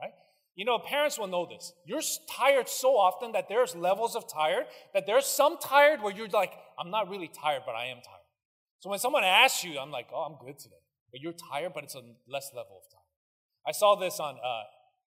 right? 0.00 0.12
You 0.54 0.64
know, 0.64 0.78
parents 0.78 1.18
will 1.18 1.26
know 1.26 1.46
this. 1.50 1.72
You're 1.84 2.02
tired 2.30 2.68
so 2.68 2.90
often 2.90 3.32
that 3.32 3.48
there's 3.48 3.74
levels 3.74 4.14
of 4.14 4.32
tired, 4.32 4.66
that 4.92 5.06
there's 5.06 5.26
some 5.26 5.58
tired 5.58 6.00
where 6.02 6.14
you're 6.14 6.28
like, 6.28 6.52
I'm 6.78 6.90
not 6.90 7.08
really 7.08 7.28
tired, 7.28 7.62
but 7.66 7.74
I 7.74 7.86
am 7.86 7.96
tired. 7.96 8.24
So 8.78 8.90
when 8.90 8.98
someone 8.98 9.24
asks 9.24 9.64
you, 9.64 9.78
I'm 9.78 9.90
like, 9.90 10.08
oh, 10.14 10.22
I'm 10.22 10.36
good 10.44 10.58
today. 10.58 10.76
But 11.10 11.20
you're 11.20 11.32
tired, 11.32 11.72
but 11.74 11.84
it's 11.84 11.94
a 11.94 12.02
less 12.28 12.50
level 12.54 12.82
of 12.84 12.92
time. 12.92 13.03
I 13.66 13.72
saw 13.72 13.96
this 13.96 14.20
on 14.20 14.36
uh, 14.36 14.64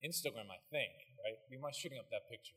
Instagram, 0.05 0.47
I 0.47 0.60
think, 0.71 0.91
right? 1.23 1.38
We 1.51 1.57
might 1.57 1.75
shooting 1.75 1.99
up 1.99 2.10
that 2.12 2.29
picture. 2.29 2.55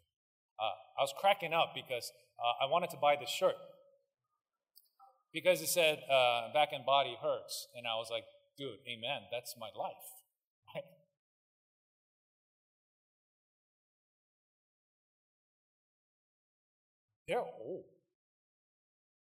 Uh, 0.59 0.77
I 0.99 1.03
was 1.03 1.13
cracking 1.19 1.53
up 1.53 1.73
because 1.75 2.13
uh, 2.39 2.65
I 2.65 2.71
wanted 2.71 2.91
to 2.91 2.97
buy 2.97 3.17
this 3.19 3.31
shirt 3.31 3.57
because 5.33 5.61
it 5.63 5.69
said 5.69 6.01
uh, 6.11 6.53
back 6.53 6.69
and 6.73 6.85
body 6.85 7.17
hurts, 7.21 7.69
and 7.77 7.87
I 7.87 7.97
was 7.97 8.09
like, 8.11 8.25
dude, 8.59 8.79
amen. 8.87 9.23
That's 9.33 9.55
my 9.59 9.71
life. 9.79 9.95
They're 17.27 17.41
old. 17.41 17.85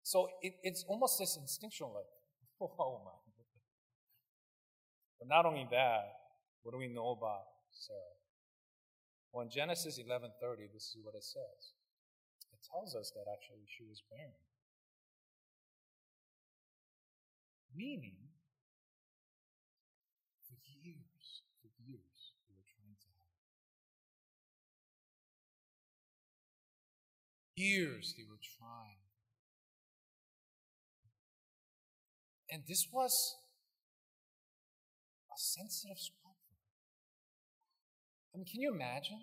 So 0.03 0.29
it, 0.41 0.53
it's 0.63 0.85
almost 0.87 1.19
this 1.19 1.37
instinctual, 1.39 1.93
like, 1.93 2.05
oh 2.79 3.01
my. 3.03 3.11
But 5.19 5.27
not 5.27 5.45
only 5.45 5.67
that, 5.71 6.16
what 6.67 6.73
do 6.73 6.83
we 6.83 6.91
know 6.91 7.15
about 7.15 7.47
Sarah? 7.71 8.19
Well, 9.31 9.47
in 9.47 9.49
Genesis 9.49 9.97
11:30, 10.03 10.67
this 10.67 10.91
is 10.91 10.97
what 11.01 11.15
it 11.15 11.23
says. 11.23 11.71
It 12.51 12.59
tells 12.69 12.93
us 12.93 13.09
that 13.15 13.23
actually 13.31 13.63
she 13.71 13.85
was 13.85 14.03
barren. 14.11 14.35
Meaning, 17.73 18.17
for 20.43 20.59
years, 20.83 21.41
for 21.61 21.69
years, 21.79 22.33
they 22.43 22.53
were 22.53 22.67
trying 22.75 22.97
to 22.99 23.07
have. 23.15 23.31
Years 27.55 28.13
they 28.17 28.25
were 28.25 28.43
trying. 28.59 28.99
And 32.49 32.63
this 32.67 32.89
was 32.91 33.37
a 35.31 35.37
sensitive 35.37 35.99
spot. 35.99 36.26
I 38.37 38.39
mean, 38.39 38.45
can 38.45 38.61
you 38.61 38.71
imagine? 38.71 39.19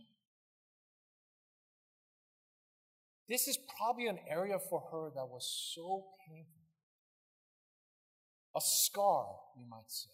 This 3.29 3.47
is 3.47 3.57
probably 3.79 4.09
an 4.09 4.19
area 4.29 4.59
for 4.59 4.83
her 4.91 5.11
that 5.15 5.27
was 5.27 5.73
so 5.73 6.07
painful. 6.27 6.51
A 8.57 8.61
scar, 8.61 9.27
you 9.57 9.67
might 9.71 9.89
say. 9.89 10.11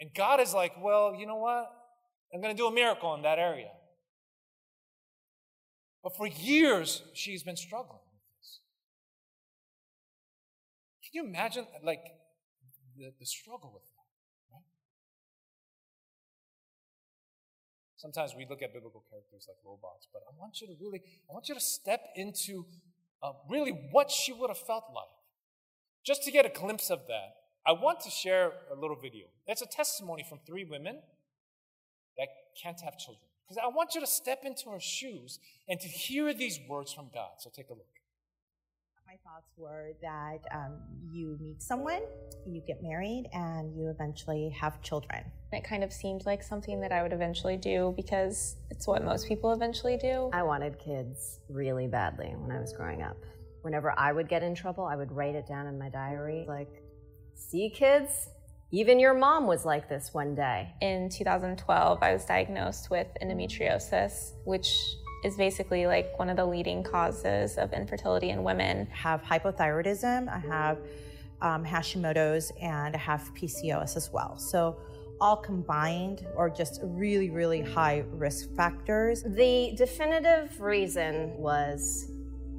And 0.00 0.14
God 0.14 0.40
is 0.40 0.54
like, 0.54 0.72
well, 0.82 1.14
you 1.14 1.26
know 1.26 1.36
what? 1.36 1.70
I'm 2.32 2.40
going 2.40 2.56
to 2.56 2.58
do 2.58 2.66
a 2.66 2.72
miracle 2.72 3.14
in 3.14 3.20
that 3.22 3.38
area. 3.38 3.70
But 6.02 6.16
for 6.16 6.26
years, 6.26 7.02
she's 7.12 7.42
been 7.42 7.56
struggling 7.56 8.00
with 8.00 8.22
this. 8.40 8.60
Can 11.04 11.22
you 11.22 11.28
imagine, 11.28 11.66
like, 11.82 12.00
the, 12.96 13.12
the 13.20 13.26
struggle 13.26 13.70
with 13.74 13.82
that? 13.84 13.93
Sometimes 18.04 18.34
we 18.36 18.44
look 18.50 18.60
at 18.60 18.74
biblical 18.74 19.02
characters 19.08 19.46
like 19.48 19.56
robots, 19.64 20.06
but 20.12 20.20
I 20.28 20.38
want 20.38 20.60
you 20.60 20.66
to 20.66 20.74
really, 20.78 21.00
I 21.30 21.32
want 21.32 21.48
you 21.48 21.54
to 21.54 21.60
step 21.60 22.00
into 22.14 22.66
uh, 23.22 23.32
really 23.48 23.70
what 23.92 24.10
she 24.10 24.30
would 24.30 24.50
have 24.50 24.58
felt 24.58 24.84
like. 24.94 25.08
Just 26.04 26.22
to 26.24 26.30
get 26.30 26.44
a 26.44 26.50
glimpse 26.50 26.90
of 26.90 27.06
that, 27.08 27.30
I 27.66 27.72
want 27.72 28.00
to 28.00 28.10
share 28.10 28.52
a 28.70 28.78
little 28.78 28.98
video. 29.00 29.24
It's 29.46 29.62
a 29.62 29.66
testimony 29.66 30.22
from 30.28 30.40
three 30.46 30.66
women 30.66 31.00
that 32.18 32.28
can't 32.62 32.78
have 32.82 32.98
children. 32.98 33.24
Because 33.48 33.56
I 33.64 33.68
want 33.68 33.94
you 33.94 34.02
to 34.02 34.06
step 34.06 34.40
into 34.44 34.68
her 34.68 34.80
shoes 34.80 35.38
and 35.66 35.80
to 35.80 35.88
hear 35.88 36.34
these 36.34 36.58
words 36.68 36.92
from 36.92 37.08
God. 37.14 37.30
So 37.38 37.48
take 37.56 37.70
a 37.70 37.72
look. 37.72 37.88
My 39.14 39.30
thoughts 39.30 39.52
were 39.56 39.92
that 40.02 40.40
um, 40.52 40.72
you 41.08 41.38
meet 41.40 41.62
someone, 41.62 42.00
you 42.48 42.60
get 42.66 42.82
married, 42.82 43.28
and 43.32 43.72
you 43.76 43.88
eventually 43.88 44.48
have 44.60 44.82
children. 44.82 45.22
It 45.52 45.62
kind 45.62 45.84
of 45.84 45.92
seemed 45.92 46.26
like 46.26 46.42
something 46.42 46.80
that 46.80 46.90
I 46.90 47.00
would 47.00 47.12
eventually 47.12 47.56
do 47.56 47.94
because 47.96 48.56
it's 48.70 48.88
what 48.88 49.04
most 49.04 49.28
people 49.28 49.52
eventually 49.52 49.96
do. 49.96 50.30
I 50.32 50.42
wanted 50.42 50.80
kids 50.80 51.38
really 51.48 51.86
badly 51.86 52.34
when 52.36 52.50
I 52.50 52.60
was 52.60 52.72
growing 52.72 53.02
up. 53.02 53.16
Whenever 53.62 53.94
I 53.96 54.10
would 54.10 54.28
get 54.28 54.42
in 54.42 54.52
trouble, 54.52 54.84
I 54.84 54.96
would 54.96 55.12
write 55.12 55.36
it 55.36 55.46
down 55.46 55.68
in 55.68 55.78
my 55.78 55.90
diary 55.90 56.44
like, 56.48 56.82
see, 57.34 57.70
kids, 57.70 58.30
even 58.72 58.98
your 58.98 59.14
mom 59.14 59.46
was 59.46 59.64
like 59.64 59.88
this 59.88 60.12
one 60.12 60.34
day. 60.34 60.74
In 60.80 61.08
2012, 61.08 62.02
I 62.02 62.12
was 62.12 62.24
diagnosed 62.24 62.90
with 62.90 63.06
endometriosis, 63.22 64.32
which 64.44 64.96
is 65.24 65.36
basically 65.36 65.86
like 65.86 66.18
one 66.18 66.28
of 66.28 66.36
the 66.36 66.44
leading 66.44 66.82
causes 66.82 67.56
of 67.56 67.72
infertility 67.72 68.30
in 68.30 68.44
women. 68.44 68.86
I 68.92 68.96
have 68.96 69.22
hypothyroidism, 69.22 70.28
I 70.28 70.38
have 70.38 70.78
um, 71.40 71.64
Hashimoto's, 71.64 72.52
and 72.60 72.94
I 72.94 72.98
have 72.98 73.30
PCOS 73.34 73.96
as 73.96 74.12
well. 74.12 74.36
So 74.38 74.76
all 75.20 75.36
combined 75.36 76.26
or 76.36 76.50
just 76.50 76.80
really, 76.82 77.30
really 77.30 77.62
high 77.62 78.04
risk 78.10 78.54
factors. 78.54 79.22
The 79.22 79.72
definitive 79.76 80.60
reason 80.60 81.34
was 81.38 82.10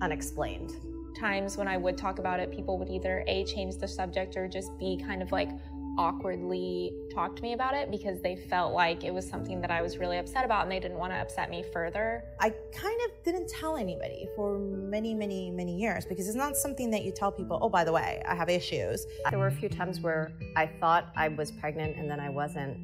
unexplained. 0.01 0.71
Times 1.17 1.57
when 1.57 1.67
I 1.67 1.77
would 1.77 1.97
talk 1.97 2.19
about 2.19 2.39
it, 2.39 2.51
people 2.51 2.77
would 2.79 2.89
either 2.89 3.23
A, 3.27 3.45
change 3.45 3.77
the 3.77 3.87
subject 3.87 4.35
or 4.35 4.47
just 4.47 4.77
be 4.79 5.01
kind 5.05 5.21
of 5.21 5.31
like 5.31 5.49
awkwardly 5.97 6.91
talk 7.13 7.35
to 7.35 7.41
me 7.41 7.53
about 7.53 7.73
it 7.73 7.89
because 7.89 8.21
they 8.21 8.35
felt 8.35 8.73
like 8.73 9.03
it 9.03 9.13
was 9.13 9.27
something 9.27 9.61
that 9.61 9.71
I 9.71 9.81
was 9.81 9.97
really 9.97 10.17
upset 10.17 10.45
about 10.45 10.63
and 10.63 10.71
they 10.71 10.79
didn't 10.79 10.97
want 10.97 11.13
to 11.13 11.17
upset 11.17 11.49
me 11.49 11.63
further. 11.73 12.23
I 12.39 12.49
kind 12.73 12.99
of 13.05 13.23
didn't 13.23 13.49
tell 13.49 13.77
anybody 13.77 14.27
for 14.35 14.59
many, 14.59 15.13
many, 15.13 15.51
many 15.51 15.77
years 15.77 16.05
because 16.05 16.27
it's 16.27 16.37
not 16.37 16.57
something 16.57 16.91
that 16.91 17.03
you 17.03 17.11
tell 17.11 17.31
people, 17.31 17.59
oh, 17.61 17.69
by 17.69 17.83
the 17.83 17.91
way, 17.91 18.21
I 18.27 18.35
have 18.35 18.49
issues. 18.49 19.05
There 19.29 19.39
were 19.39 19.47
a 19.47 19.51
few 19.51 19.69
times 19.69 19.99
where 20.01 20.31
I 20.55 20.67
thought 20.67 21.11
I 21.15 21.29
was 21.29 21.51
pregnant 21.51 21.97
and 21.97 22.09
then 22.09 22.19
I 22.19 22.29
wasn't. 22.29 22.77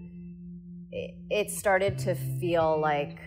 It 0.92 1.50
started 1.50 1.98
to 2.00 2.16
feel 2.16 2.80
like 2.80 3.18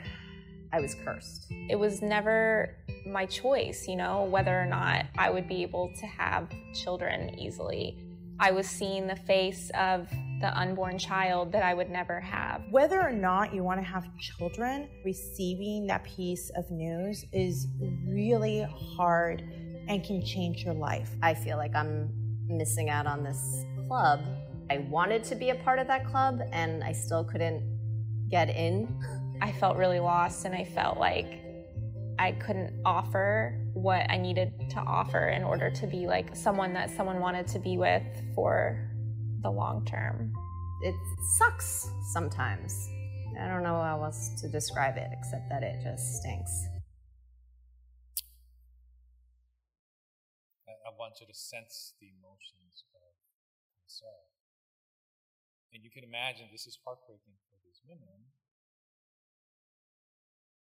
I 0.72 0.80
was 0.80 0.94
cursed. 0.94 1.46
It 1.70 1.76
was 1.78 2.02
never 2.02 2.76
my 3.06 3.26
choice, 3.26 3.86
you 3.86 3.96
know, 3.96 4.24
whether 4.24 4.60
or 4.60 4.66
not 4.66 5.06
I 5.16 5.30
would 5.30 5.48
be 5.48 5.62
able 5.62 5.92
to 6.00 6.06
have 6.06 6.48
children 6.74 7.38
easily. 7.38 7.96
I 8.38 8.50
was 8.50 8.66
seeing 8.68 9.06
the 9.06 9.16
face 9.16 9.70
of 9.78 10.08
the 10.40 10.52
unborn 10.58 10.98
child 10.98 11.52
that 11.52 11.62
I 11.62 11.72
would 11.72 11.90
never 11.90 12.20
have. 12.20 12.62
Whether 12.70 13.00
or 13.00 13.12
not 13.12 13.54
you 13.54 13.62
want 13.62 13.80
to 13.80 13.86
have 13.86 14.04
children, 14.18 14.88
receiving 15.04 15.86
that 15.86 16.04
piece 16.04 16.50
of 16.56 16.70
news 16.70 17.24
is 17.32 17.68
really 18.06 18.66
hard 18.96 19.42
and 19.88 20.02
can 20.02 20.24
change 20.24 20.64
your 20.64 20.74
life. 20.74 21.10
I 21.22 21.34
feel 21.34 21.56
like 21.56 21.74
I'm 21.74 22.10
missing 22.46 22.90
out 22.90 23.06
on 23.06 23.22
this 23.22 23.64
club. 23.86 24.20
I 24.70 24.78
wanted 24.78 25.22
to 25.24 25.34
be 25.34 25.50
a 25.50 25.54
part 25.56 25.78
of 25.78 25.86
that 25.86 26.06
club 26.06 26.40
and 26.52 26.82
I 26.82 26.92
still 26.92 27.24
couldn't 27.24 27.62
get 28.28 28.48
in. 28.48 28.88
I 29.40 29.52
felt 29.52 29.76
really 29.76 30.00
lost 30.00 30.44
and 30.44 30.54
I 30.54 30.64
felt 30.64 30.98
like 30.98 31.43
I 32.18 32.32
couldn't 32.32 32.80
offer 32.84 33.58
what 33.74 34.08
I 34.10 34.16
needed 34.16 34.52
to 34.70 34.80
offer 34.80 35.28
in 35.28 35.42
order 35.42 35.70
to 35.70 35.86
be 35.86 36.06
like 36.06 36.34
someone 36.36 36.72
that 36.74 36.90
someone 36.90 37.20
wanted 37.20 37.46
to 37.48 37.58
be 37.58 37.76
with 37.76 38.02
for 38.34 38.90
the 39.42 39.50
long 39.50 39.84
term. 39.84 40.32
It 40.82 40.94
sucks 41.38 41.88
sometimes. 42.12 42.72
I 43.40 43.48
don't 43.48 43.62
know 43.62 43.82
how 43.82 44.02
else 44.04 44.30
to 44.42 44.48
describe 44.48 44.96
it 44.96 45.08
except 45.12 45.48
that 45.48 45.62
it 45.62 45.82
just 45.82 46.20
stinks. 46.20 46.52
I 50.68 50.90
want 50.98 51.18
you 51.20 51.26
to 51.26 51.34
sense 51.34 51.94
the 52.00 52.06
emotions 52.06 52.84
of 52.94 53.10
Sarah. 53.86 54.30
And 55.72 55.82
you 55.82 55.90
can 55.90 56.04
imagine 56.04 56.46
this 56.52 56.66
is 56.66 56.78
heartbreaking 56.86 57.34
for 57.50 57.58
these 57.66 57.82
women, 57.88 58.30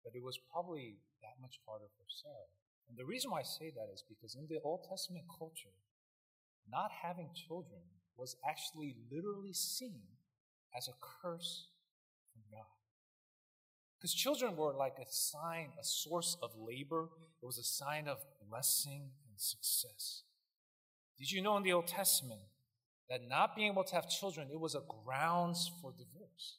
but 0.04 0.14
it 0.14 0.22
was 0.22 0.38
probably 0.52 1.00
that 1.22 1.40
much 1.40 1.58
harder 1.66 1.88
for 1.96 2.04
Sarah. 2.06 2.52
And 2.88 2.98
the 2.98 3.04
reason 3.04 3.30
why 3.30 3.40
I 3.40 3.48
say 3.48 3.72
that 3.74 3.88
is 3.92 4.04
because 4.06 4.36
in 4.36 4.46
the 4.48 4.60
Old 4.62 4.84
Testament 4.88 5.24
culture, 5.38 5.72
not 6.70 6.90
having 7.02 7.30
children 7.34 7.80
was 8.16 8.36
actually 8.46 8.96
literally 9.10 9.52
seen 9.52 10.02
as 10.76 10.88
a 10.88 10.92
curse 11.00 11.68
from 12.32 12.42
God. 12.50 12.66
Because 13.98 14.14
children 14.14 14.56
were 14.56 14.74
like 14.74 14.96
a 15.00 15.10
sign, 15.10 15.72
a 15.80 15.84
source 15.84 16.36
of 16.42 16.50
labor, 16.56 17.08
it 17.42 17.46
was 17.46 17.58
a 17.58 17.64
sign 17.64 18.06
of 18.06 18.18
blessing 18.48 19.10
and 19.28 19.40
success. 19.40 20.22
Did 21.18 21.30
you 21.30 21.40
know 21.40 21.56
in 21.56 21.62
the 21.62 21.72
Old 21.72 21.86
Testament 21.86 22.40
that 23.08 23.28
not 23.28 23.56
being 23.56 23.72
able 23.72 23.84
to 23.84 23.94
have 23.94 24.08
children, 24.08 24.48
it 24.52 24.60
was 24.60 24.74
a 24.74 24.82
grounds 25.04 25.70
for 25.80 25.92
divorce? 25.92 26.58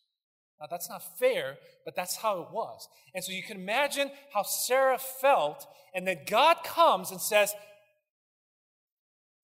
Now, 0.59 0.67
that's 0.69 0.89
not 0.89 1.03
fair, 1.19 1.57
but 1.83 1.95
that's 1.95 2.17
how 2.17 2.41
it 2.41 2.47
was. 2.51 2.87
And 3.13 3.23
so 3.23 3.31
you 3.31 3.43
can 3.43 3.57
imagine 3.57 4.09
how 4.33 4.43
Sarah 4.43 4.97
felt, 4.97 5.67
and 5.93 6.07
then 6.07 6.19
God 6.25 6.57
comes 6.63 7.11
and 7.11 7.19
says, 7.19 7.53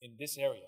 In 0.02 0.12
this 0.18 0.38
area, 0.38 0.62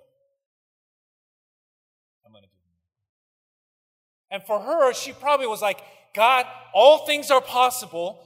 I'm 2.25 2.33
going 2.33 2.43
to 2.43 2.49
do 2.49 2.55
it. 2.55 4.35
And 4.35 4.43
for 4.43 4.59
her, 4.59 4.93
she 4.93 5.13
probably 5.13 5.47
was 5.47 5.61
like, 5.61 5.81
God, 6.13 6.45
all 6.73 7.05
things 7.05 7.31
are 7.31 7.41
possible, 7.41 8.19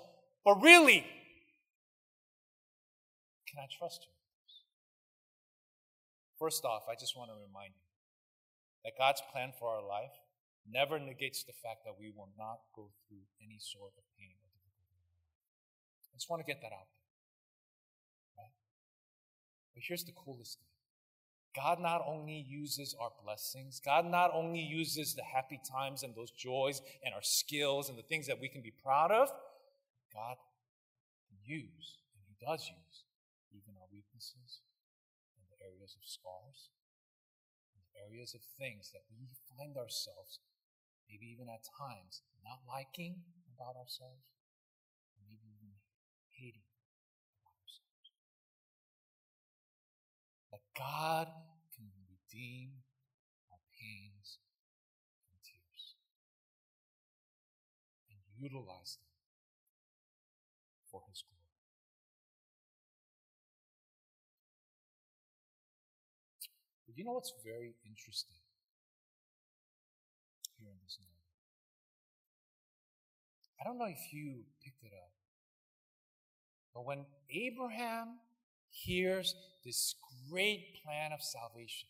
but 0.43 0.61
really, 0.61 1.05
can 3.47 3.59
I 3.59 3.67
trust 3.77 4.01
you? 4.05 4.11
First 6.39 6.65
off, 6.65 6.83
I 6.89 6.95
just 6.95 7.17
want 7.17 7.31
to 7.31 7.35
remind 7.35 7.73
you 7.75 7.81
that 8.85 8.93
God's 8.97 9.21
plan 9.31 9.53
for 9.59 9.69
our 9.69 9.81
life 9.81 10.11
never 10.71 10.99
negates 10.99 11.43
the 11.43 11.53
fact 11.63 11.83
that 11.85 11.95
we 11.99 12.11
will 12.11 12.29
not 12.37 12.59
go 12.75 12.91
through 13.07 13.23
any 13.41 13.57
sort 13.59 13.93
of 13.97 14.03
pain 14.19 14.35
or 14.35 14.51
difficulty. 14.63 15.23
I 16.11 16.15
just 16.17 16.29
want 16.29 16.43
to 16.43 16.47
get 16.47 16.61
that 16.61 16.73
out 16.75 16.87
there. 16.91 18.43
Right? 18.43 18.55
But 19.73 19.83
here's 19.87 20.03
the 20.03 20.13
coolest 20.13 20.59
thing 20.59 20.67
God 21.57 21.79
not 21.81 22.05
only 22.05 22.45
uses 22.47 22.95
our 23.01 23.09
blessings, 23.23 23.81
God 23.83 24.05
not 24.05 24.29
only 24.33 24.61
uses 24.61 25.15
the 25.15 25.23
happy 25.23 25.59
times 25.65 26.03
and 26.03 26.13
those 26.13 26.29
joys 26.31 26.81
and 27.03 27.15
our 27.15 27.23
skills 27.23 27.89
and 27.89 27.97
the 27.97 28.05
things 28.05 28.27
that 28.27 28.39
we 28.39 28.47
can 28.47 28.61
be 28.61 28.71
proud 28.71 29.11
of, 29.11 29.29
God 30.13 30.37
can 31.25 31.37
use, 31.41 31.97
and 32.13 32.21
He 32.29 32.37
does 32.37 32.61
use, 32.69 32.97
even 33.49 33.73
our 33.81 33.89
weaknesses 33.91 34.61
and 35.33 35.49
the 35.49 35.57
areas 35.65 35.97
of 35.97 36.05
scars, 36.05 36.69
and 37.73 37.81
the 37.81 38.05
areas 38.05 38.35
of 38.35 38.41
things 38.59 38.91
that 38.93 39.01
we 39.17 39.25
find 39.57 39.77
ourselves, 39.77 40.37
maybe 41.09 41.25
even 41.31 41.47
at 41.49 41.63
times, 41.79 42.21
not 42.43 42.59
liking 42.67 43.23
about 43.55 43.75
ourselves, 43.79 44.27
maybe 45.17 45.39
even 45.57 45.73
hating 46.35 46.67
about 47.41 47.57
ourselves. 47.63 48.11
that 50.51 50.63
God 50.77 51.27
can 51.75 51.85
redeem 52.07 52.71
our 53.51 53.59
pains 53.75 54.39
and 55.31 55.39
tears 55.43 55.95
and 58.09 58.19
utilize 58.37 58.97
them 58.97 59.11
for 60.89 61.01
His 61.09 61.23
glory. 61.27 61.43
But 66.87 66.97
you 66.97 67.03
know 67.03 67.13
what's 67.13 67.33
very 67.43 67.75
interesting 67.85 68.39
here 70.57 70.69
in 70.71 70.79
this 70.81 70.97
narrative? 70.97 71.17
I 73.56 73.56
don't 73.67 73.77
know 73.77 73.85
if 73.85 74.13
you 74.13 74.43
picked 74.63 74.83
it 74.83 74.91
up, 74.93 75.11
but 76.73 76.85
when 76.85 77.05
Abraham 77.29 78.19
hears 78.69 79.35
this 79.65 79.95
great 80.29 80.83
plan 80.83 81.11
of 81.11 81.21
salvation. 81.21 81.89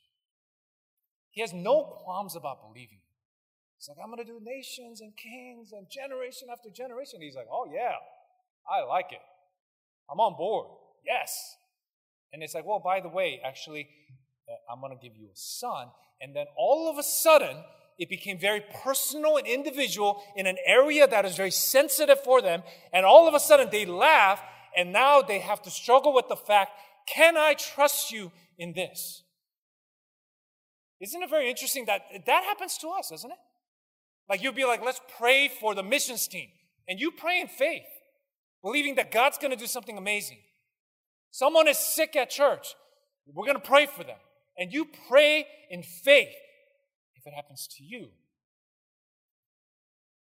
He 1.29 1.41
has 1.41 1.53
no 1.53 1.83
qualms 2.03 2.35
about 2.35 2.61
believing. 2.61 2.99
He's 3.77 3.87
like, 3.87 3.97
I'm 4.03 4.09
going 4.09 4.25
to 4.25 4.31
do 4.31 4.39
nations 4.41 5.01
and 5.01 5.13
kings 5.15 5.71
and 5.71 5.87
generation 5.89 6.47
after 6.51 6.69
generation. 6.69 7.21
He's 7.21 7.35
like, 7.35 7.47
oh, 7.51 7.69
yeah, 7.71 7.93
I 8.67 8.83
like 8.83 9.11
it. 9.11 9.21
I'm 10.09 10.19
on 10.19 10.35
board. 10.35 10.67
Yes. 11.05 11.55
And 12.33 12.41
it's 12.41 12.55
like, 12.55 12.65
well, 12.65 12.81
by 12.83 13.01
the 13.01 13.09
way, 13.09 13.39
actually, 13.45 13.87
uh, 14.49 14.73
I'm 14.73 14.81
going 14.81 14.97
to 14.97 15.01
give 15.01 15.15
you 15.15 15.27
a 15.27 15.35
son. 15.35 15.89
And 16.19 16.35
then 16.35 16.47
all 16.57 16.89
of 16.89 16.97
a 16.97 17.03
sudden, 17.03 17.57
it 17.97 18.10
became 18.10 18.39
very 18.39 18.63
personal 18.83 19.38
and 19.38 19.47
individual 19.47 20.23
in 20.36 20.45
an 20.45 20.57
area 20.65 21.07
that 21.07 21.25
is 21.25 21.36
very 21.36 21.51
sensitive 21.51 22.19
for 22.23 22.41
them. 22.41 22.63
And 22.93 23.05
all 23.05 23.27
of 23.27 23.33
a 23.33 23.39
sudden, 23.39 23.69
they 23.71 23.86
laugh 23.86 24.41
and 24.75 24.93
now 24.93 25.21
they 25.21 25.39
have 25.39 25.62
to 25.63 25.71
struggle 25.71 26.13
with 26.13 26.27
the 26.29 26.36
fact 26.36 26.71
can 27.07 27.38
I 27.38 27.53
trust 27.53 28.12
you 28.12 28.31
in 28.57 28.73
this? 28.73 29.23
Isn't 30.99 31.23
it 31.23 31.29
very 31.29 31.49
interesting 31.49 31.86
that 31.86 32.01
that 32.25 32.43
happens 32.43 32.77
to 32.79 32.89
us, 32.89 33.10
doesn't 33.10 33.31
it? 33.31 33.38
Like 34.29 34.43
you'll 34.43 34.53
be 34.53 34.65
like, 34.65 34.83
let's 34.83 34.99
pray 35.17 35.47
for 35.47 35.73
the 35.73 35.83
missions 35.83 36.27
team. 36.27 36.49
And 36.88 36.99
you 36.99 37.12
pray 37.12 37.39
in 37.39 37.47
faith, 37.47 37.86
believing 38.62 38.95
that 38.95 39.12
God's 39.12 39.38
going 39.38 39.51
to 39.51 39.57
do 39.57 39.67
something 39.67 39.97
amazing. 39.97 40.39
Someone 41.31 41.67
is 41.67 41.77
sick 41.77 42.15
at 42.15 42.29
church. 42.29 42.75
We're 43.33 43.45
going 43.45 43.60
to 43.60 43.67
pray 43.67 43.86
for 43.86 44.03
them. 44.03 44.17
And 44.57 44.73
you 44.73 44.88
pray 45.10 45.45
in 45.69 45.83
faith. 45.83 46.33
It 47.27 47.33
happens 47.35 47.67
to 47.75 47.83
you, 47.83 48.07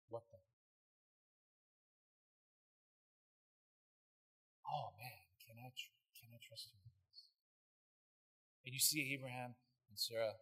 what 0.08 0.24
then? 0.32 0.40
oh 4.72 4.96
man, 4.98 5.20
can 5.44 5.56
I, 5.60 5.76
tr- 5.76 5.92
can 6.16 6.30
I 6.32 6.40
trust 6.40 6.72
you 6.72 6.80
in 6.80 6.92
this? 7.12 7.20
And 8.66 8.74
you 8.74 8.80
see 8.80 9.12
Abraham 9.14 9.56
and 9.90 10.00
Sarah 10.00 10.40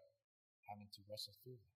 having 0.69 0.87
to 0.93 0.99
wrestle 1.09 1.33
through 1.43 1.57
that. 1.57 1.73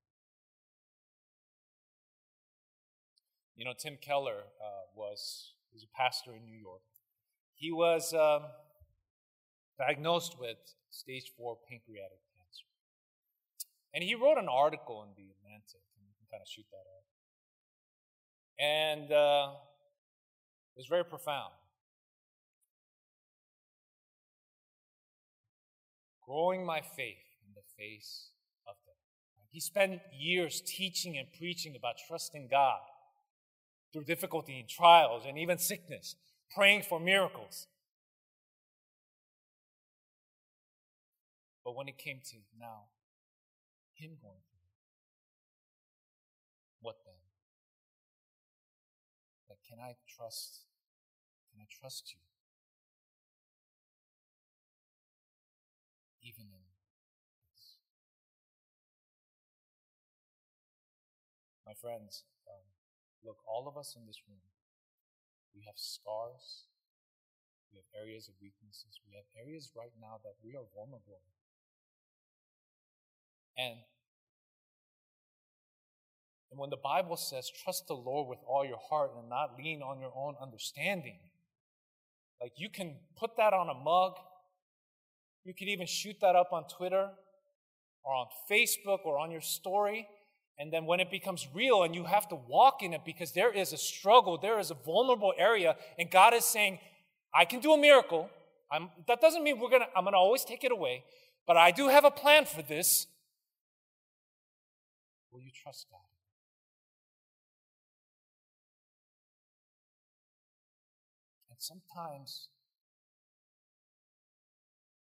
You 3.55 3.65
know, 3.65 3.73
Tim 3.73 3.97
Keller 3.99 4.45
uh, 4.61 4.85
was, 4.95 5.53
was 5.73 5.83
a 5.83 5.91
pastor 5.97 6.35
in 6.35 6.45
New 6.45 6.57
York. 6.57 6.85
He 7.55 7.71
was 7.71 8.13
um, 8.13 8.43
diagnosed 9.79 10.37
with 10.39 10.57
stage 10.91 11.31
four 11.35 11.57
pancreatic. 11.67 12.26
And 13.93 14.03
he 14.03 14.15
wrote 14.15 14.37
an 14.37 14.47
article 14.49 15.03
in 15.03 15.09
the 15.15 15.29
Atlantic, 15.31 15.81
and 15.95 16.05
you 16.05 16.13
can 16.17 16.27
kind 16.31 16.41
of 16.41 16.47
shoot 16.47 16.65
that 16.71 16.85
up. 16.97 17.05
And 18.59 19.11
uh, 19.11 19.53
it 20.75 20.79
was 20.79 20.87
very 20.87 21.05
profound. 21.05 21.53
growing 26.27 26.65
my 26.65 26.81
faith 26.81 27.23
in 27.45 27.53
the 27.55 27.61
face 27.77 28.31
of 28.67 28.75
death. 28.85 28.95
He 29.49 29.61
spent 29.61 30.01
years 30.13 30.61
teaching 30.65 31.17
and 31.17 31.27
preaching 31.37 31.75
about 31.75 31.95
trusting 32.07 32.49
God 32.51 32.81
through 33.93 34.03
difficulty 34.03 34.59
and 34.59 34.67
trials 34.67 35.23
and 35.25 35.39
even 35.39 35.57
sickness, 35.57 36.15
praying 36.53 36.83
for 36.83 36.99
miracles. 36.99 37.67
But 41.63 41.75
when 41.75 41.87
it 41.87 41.97
came 41.97 42.19
to 42.31 42.37
now, 42.59 42.83
him 43.97 44.17
going 44.21 44.41
through 44.45 44.57
what 46.81 46.97
then? 47.03 47.19
Like, 49.49 49.59
can 49.67 49.81
I 49.81 49.97
trust? 50.07 50.63
Can 51.51 51.59
I 51.59 51.67
trust 51.67 52.13
you? 52.13 52.21
even 56.27 56.51
in 56.51 56.59
this. 56.59 57.79
My 61.63 61.71
friends, 61.71 62.27
um, 62.51 62.67
look, 63.23 63.39
all 63.47 63.71
of 63.71 63.79
us 63.79 63.95
in 63.95 64.03
this 64.03 64.19
room, 64.27 64.43
we 65.55 65.63
have 65.63 65.79
scars, 65.79 66.67
we 67.71 67.79
have 67.79 67.87
areas 67.95 68.27
of 68.27 68.35
weaknesses, 68.43 68.99
we 69.07 69.15
have 69.15 69.27
areas 69.39 69.71
right 69.71 69.95
now 69.95 70.19
that 70.27 70.35
we 70.43 70.51
are 70.59 70.67
vulnerable 70.75 71.23
And 73.57 73.75
when 76.51 76.69
the 76.69 76.77
Bible 76.77 77.17
says, 77.17 77.51
trust 77.63 77.87
the 77.87 77.93
Lord 77.93 78.27
with 78.27 78.39
all 78.47 78.65
your 78.65 78.79
heart 78.89 79.11
and 79.17 79.29
not 79.29 79.57
lean 79.57 79.81
on 79.81 79.99
your 79.99 80.11
own 80.15 80.35
understanding, 80.41 81.19
like 82.41 82.53
you 82.57 82.69
can 82.69 82.95
put 83.17 83.37
that 83.37 83.53
on 83.53 83.69
a 83.69 83.73
mug 83.73 84.13
you 85.47 85.53
could 85.53 85.69
even 85.69 85.87
shoot 85.87 86.17
that 86.19 86.35
up 86.35 86.51
on 86.51 86.65
Twitter 86.67 87.09
or 88.03 88.13
on 88.13 88.27
Facebook 88.51 89.05
or 89.05 89.17
on 89.17 89.31
your 89.31 89.39
story. 89.39 90.05
And 90.59 90.73
then 90.73 90.85
when 90.85 90.99
it 90.99 91.09
becomes 91.09 91.47
real 91.53 91.83
and 91.83 91.95
you 91.95 92.03
have 92.03 92.27
to 92.29 92.35
walk 92.35 92.83
in 92.83 92.91
it 92.91 93.05
because 93.05 93.31
there 93.31 93.53
is 93.53 93.71
a 93.71 93.77
struggle, 93.77 94.37
there 94.37 94.59
is 94.59 94.71
a 94.71 94.73
vulnerable 94.73 95.33
area, 95.37 95.77
and 95.97 96.11
God 96.11 96.33
is 96.33 96.43
saying, 96.43 96.79
I 97.33 97.45
can 97.45 97.61
do 97.61 97.71
a 97.71 97.77
miracle. 97.77 98.29
I'm, 98.69 98.89
that 99.07 99.21
doesn't 99.21 99.41
mean 99.41 99.57
we're 99.57 99.69
gonna, 99.69 99.87
I'm 99.95 100.03
to 100.03 100.11
always 100.11 100.43
take 100.43 100.65
it 100.65 100.71
away, 100.73 101.05
but 101.47 101.55
I 101.55 101.71
do 101.71 101.87
have 101.87 102.03
a 102.03 102.11
plan 102.11 102.43
for 102.43 102.61
this. 102.61 103.07
Will 105.31 105.41
you 105.41 105.51
trust 105.51 105.87
God? 105.91 105.99
And 111.49 111.59
sometimes 111.59 112.49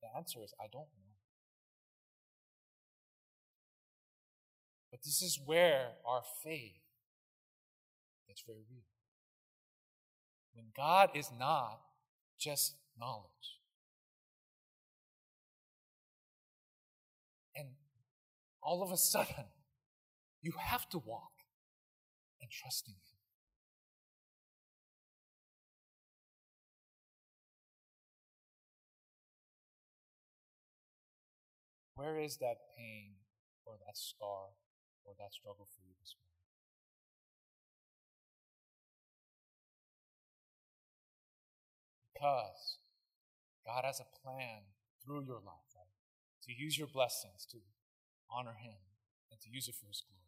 the 0.02 0.08
answer 0.16 0.40
is, 0.42 0.54
I 0.60 0.64
don't 0.70 0.88
know. 0.96 1.14
But 4.90 5.02
this 5.02 5.22
is 5.22 5.38
where 5.44 5.90
our 6.06 6.22
faith 6.42 6.80
gets 8.26 8.42
very 8.46 8.64
real. 8.70 8.84
When 10.54 10.66
God 10.76 11.10
is 11.14 11.30
not 11.38 11.80
just 12.38 12.74
knowledge. 12.98 13.60
And 17.54 17.68
all 18.62 18.82
of 18.82 18.90
a 18.90 18.96
sudden, 18.96 19.44
you 20.42 20.52
have 20.58 20.88
to 20.90 20.98
walk 20.98 21.32
and 22.40 22.50
trust 22.50 22.88
in 22.88 22.94
Him. 22.94 23.18
Where 31.94 32.20
is 32.20 32.38
that 32.38 32.70
pain 32.76 33.14
or 33.66 33.74
that 33.84 33.98
scar 33.98 34.54
or 35.04 35.14
that 35.18 35.34
struggle 35.34 35.66
for 35.66 35.82
you 35.82 35.94
this 35.98 36.14
morning? 36.14 36.28
Because 42.14 42.78
God 43.66 43.84
has 43.84 44.00
a 44.00 44.06
plan 44.22 44.70
through 45.04 45.26
your 45.26 45.42
life, 45.42 45.74
right? 45.74 45.90
To 46.46 46.52
use 46.52 46.78
your 46.78 46.86
blessings 46.86 47.46
to 47.50 47.58
honor 48.30 48.54
Him 48.62 48.78
and 49.30 49.40
to 49.40 49.50
use 49.50 49.68
it 49.68 49.74
for 49.74 49.86
His 49.86 50.02
glory. 50.06 50.27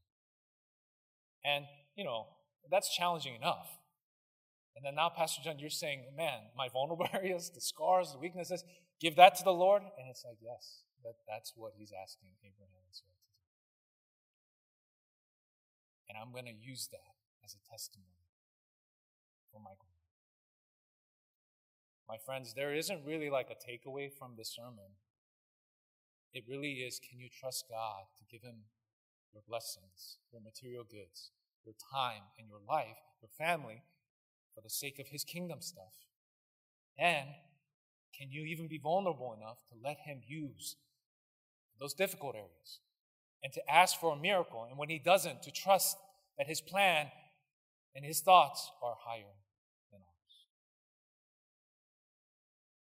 And, 1.44 1.64
you 1.96 2.04
know, 2.04 2.26
that's 2.70 2.94
challenging 2.94 3.34
enough. 3.34 3.68
And 4.76 4.84
then 4.84 4.94
now, 4.94 5.10
Pastor 5.10 5.42
John, 5.42 5.58
you're 5.58 5.70
saying, 5.70 6.04
man, 6.16 6.40
my 6.56 6.68
vulnerable 6.68 7.06
areas, 7.12 7.50
the 7.54 7.60
scars, 7.60 8.12
the 8.12 8.18
weaknesses, 8.18 8.64
give 9.00 9.16
that 9.16 9.34
to 9.36 9.44
the 9.44 9.52
Lord. 9.52 9.82
And 9.82 10.08
it's 10.08 10.24
like, 10.24 10.38
yes, 10.40 10.82
that, 11.04 11.14
that's 11.28 11.52
what 11.56 11.72
he's 11.76 11.92
asking 11.92 12.30
Abraham 12.40 12.84
and 12.86 12.94
Sarah 12.94 13.12
to 13.12 13.28
do. 13.28 13.44
And 16.08 16.18
I'm 16.18 16.32
going 16.32 16.46
to 16.46 16.56
use 16.56 16.88
that 16.92 17.14
as 17.44 17.54
a 17.54 17.62
testimony 17.70 18.30
for 19.52 19.60
my 19.60 19.74
glory. 19.78 19.90
My 22.08 22.18
friends, 22.18 22.54
there 22.54 22.74
isn't 22.74 23.06
really 23.06 23.30
like 23.30 23.50
a 23.50 23.58
takeaway 23.58 24.10
from 24.10 24.34
the 24.36 24.44
sermon. 24.44 24.98
It 26.32 26.44
really 26.48 26.82
is 26.82 26.98
can 26.98 27.20
you 27.20 27.28
trust 27.28 27.66
God 27.68 28.10
to 28.18 28.24
give 28.30 28.42
him 28.42 28.66
your 29.32 29.42
blessings, 29.48 30.18
your 30.32 30.42
material 30.42 30.84
goods, 30.84 31.30
your 31.64 31.74
time 31.92 32.22
and 32.38 32.48
your 32.48 32.60
life, 32.68 32.98
your 33.22 33.30
family, 33.38 33.82
for 34.54 34.60
the 34.60 34.70
sake 34.70 34.98
of 34.98 35.08
his 35.08 35.24
kingdom 35.24 35.60
stuff? 35.60 35.94
And 36.98 37.28
can 38.16 38.30
you 38.30 38.44
even 38.44 38.68
be 38.68 38.78
vulnerable 38.78 39.32
enough 39.32 39.58
to 39.68 39.74
let 39.82 39.98
him 40.04 40.20
use 40.26 40.76
those 41.78 41.94
difficult 41.94 42.34
areas 42.34 42.80
and 43.42 43.52
to 43.52 43.70
ask 43.70 43.98
for 43.98 44.12
a 44.12 44.20
miracle? 44.20 44.66
And 44.68 44.78
when 44.78 44.90
he 44.90 44.98
doesn't, 44.98 45.42
to 45.42 45.50
trust 45.50 45.96
that 46.36 46.46
his 46.46 46.60
plan 46.60 47.06
and 47.94 48.04
his 48.04 48.20
thoughts 48.20 48.70
are 48.82 48.96
higher 49.04 49.34
than 49.90 50.00
ours. 50.00 50.46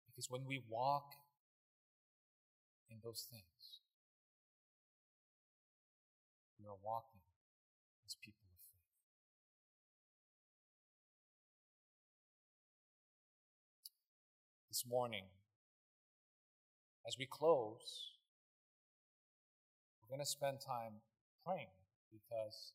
Because 0.07 0.31
when 0.31 0.45
we 0.47 0.63
walk 0.69 1.13
in 2.91 2.99
those 3.03 3.27
things, 3.31 3.56
walking 6.87 7.21
as 8.07 8.15
people 8.23 8.47
of 8.47 8.59
faith. 8.71 8.87
This 14.71 14.85
morning, 14.87 15.25
as 17.07 17.19
we 17.19 17.27
close, 17.27 18.15
we're 19.99 20.15
going 20.15 20.25
to 20.25 20.31
spend 20.31 20.59
time 20.61 21.03
praying 21.45 21.75
because 22.13 22.71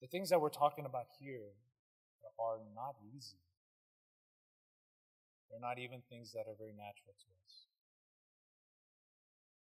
the 0.00 0.06
things 0.06 0.30
that 0.30 0.40
we're 0.40 0.54
talking 0.54 0.86
about 0.86 1.06
here 1.18 1.58
are 2.38 2.58
not 2.74 2.94
easy. 3.16 3.42
They're 5.50 5.60
not 5.60 5.78
even 5.78 6.02
things 6.08 6.32
that 6.32 6.46
are 6.46 6.54
very 6.58 6.72
natural 6.72 7.14
to 7.18 7.28
us. 7.46 7.63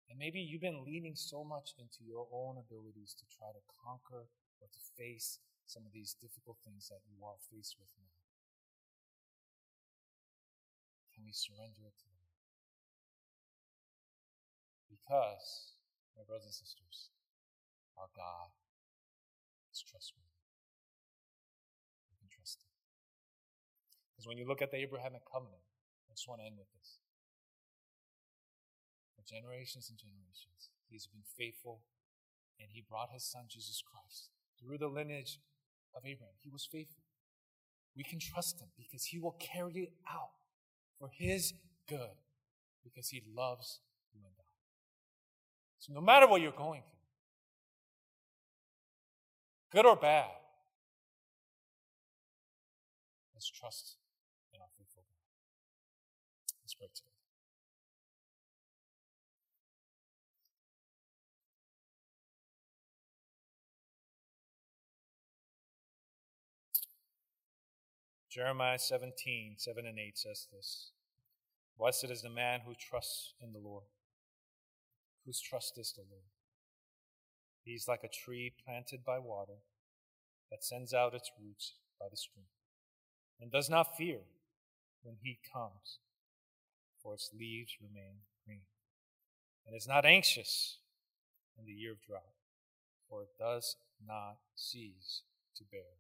And 0.08 0.16
maybe 0.16 0.40
you've 0.40 0.64
been 0.64 0.88
leaning 0.88 1.14
so 1.14 1.44
much 1.44 1.76
into 1.76 2.00
your 2.00 2.24
own 2.32 2.56
abilities 2.56 3.12
to 3.20 3.28
try 3.28 3.52
to 3.52 3.60
conquer 3.68 4.24
or 4.60 4.66
to 4.72 4.80
face 4.96 5.38
some 5.68 5.84
of 5.84 5.92
these 5.92 6.16
difficult 6.16 6.56
things 6.64 6.88
that 6.88 7.04
you 7.04 7.20
are 7.20 7.36
faced 7.52 7.76
with 7.76 7.92
now. 8.00 8.16
Can 11.12 11.28
we 11.28 11.32
surrender 11.36 11.84
it 11.84 11.92
to 12.00 12.08
the 12.08 12.16
Lord? 12.16 12.40
Because, 14.88 15.76
my 16.16 16.24
brothers 16.24 16.56
and 16.56 16.56
sisters, 16.56 17.12
our 18.00 18.08
God 18.16 18.54
is 19.68 19.84
trustworthy. 19.84 20.40
We 22.08 22.16
can 22.16 22.32
trust 22.32 22.64
Him. 22.64 22.72
Because 24.14 24.24
when 24.24 24.38
you 24.40 24.48
look 24.48 24.64
at 24.64 24.72
the 24.72 24.80
Abrahamic 24.80 25.22
covenant, 25.28 25.62
I 26.08 26.16
just 26.16 26.26
want 26.26 26.40
to 26.40 26.48
end 26.48 26.56
with 26.56 26.72
this 26.72 26.97
generations 29.28 29.88
and 29.90 29.98
generations. 29.98 30.70
He's 30.88 31.06
been 31.06 31.24
faithful, 31.36 31.82
and 32.58 32.70
he 32.72 32.82
brought 32.88 33.10
his 33.12 33.24
son, 33.24 33.44
Jesus 33.48 33.82
Christ, 33.84 34.30
through 34.58 34.78
the 34.78 34.88
lineage 34.88 35.38
of 35.94 36.02
Abraham. 36.04 36.34
He 36.40 36.48
was 36.50 36.66
faithful. 36.70 37.04
We 37.94 38.04
can 38.04 38.18
trust 38.18 38.60
him 38.60 38.68
because 38.76 39.04
he 39.04 39.18
will 39.18 39.36
carry 39.38 39.74
it 39.74 39.92
out 40.10 40.30
for 40.98 41.10
his 41.12 41.52
good 41.88 42.16
because 42.82 43.08
he 43.08 43.22
loves 43.34 43.80
you 44.12 44.20
and 44.24 44.34
I. 44.38 44.42
So, 45.78 45.92
no 45.92 46.00
matter 46.00 46.26
what 46.26 46.40
you're 46.40 46.52
going 46.52 46.82
through, 46.82 46.98
good 49.72 49.86
or 49.86 49.96
bad, 49.96 50.30
let's 53.34 53.50
trust 53.50 53.97
Jeremiah 68.30 68.78
17, 68.78 69.54
7 69.56 69.86
and 69.86 69.98
8 69.98 70.18
says 70.18 70.48
this 70.52 70.90
Blessed 71.78 72.10
is 72.10 72.20
the 72.20 72.28
man 72.28 72.60
who 72.66 72.74
trusts 72.74 73.32
in 73.40 73.52
the 73.52 73.58
Lord, 73.58 73.84
whose 75.24 75.40
trust 75.40 75.78
is 75.78 75.94
the 75.96 76.02
Lord. 76.10 76.28
He's 77.64 77.88
like 77.88 78.04
a 78.04 78.08
tree 78.08 78.52
planted 78.64 79.02
by 79.04 79.18
water 79.18 79.60
that 80.50 80.62
sends 80.62 80.92
out 80.92 81.14
its 81.14 81.30
roots 81.40 81.74
by 81.98 82.06
the 82.10 82.16
stream, 82.18 82.46
and 83.40 83.50
does 83.50 83.70
not 83.70 83.96
fear 83.96 84.20
when 85.02 85.16
heat 85.22 85.40
comes, 85.50 85.98
for 87.02 87.14
its 87.14 87.30
leaves 87.38 87.76
remain 87.80 88.24
green, 88.44 88.66
and 89.66 89.74
is 89.74 89.88
not 89.88 90.04
anxious 90.04 90.78
in 91.58 91.64
the 91.64 91.72
year 91.72 91.92
of 91.92 92.02
drought, 92.02 92.36
for 93.08 93.22
it 93.22 93.30
does 93.38 93.76
not 94.06 94.36
cease 94.54 95.22
to 95.56 95.64
bear 95.64 95.96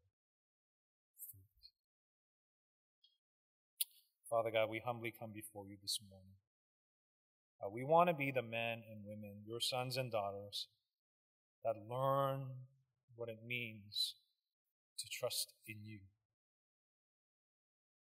Father 4.28 4.50
God, 4.50 4.68
we 4.68 4.82
humbly 4.84 5.12
come 5.18 5.30
before 5.32 5.66
you 5.66 5.76
this 5.80 5.98
morning. 6.06 6.36
Uh, 7.62 7.70
we 7.72 7.82
want 7.82 8.08
to 8.08 8.14
be 8.14 8.30
the 8.30 8.42
men 8.42 8.82
and 8.90 9.00
women, 9.06 9.42
your 9.46 9.60
sons 9.60 9.96
and 9.96 10.12
daughters, 10.12 10.68
that 11.64 11.74
learn 11.90 12.42
what 13.16 13.30
it 13.30 13.38
means 13.46 14.14
to 14.98 15.08
trust 15.08 15.54
in 15.66 15.76
you. 15.82 16.00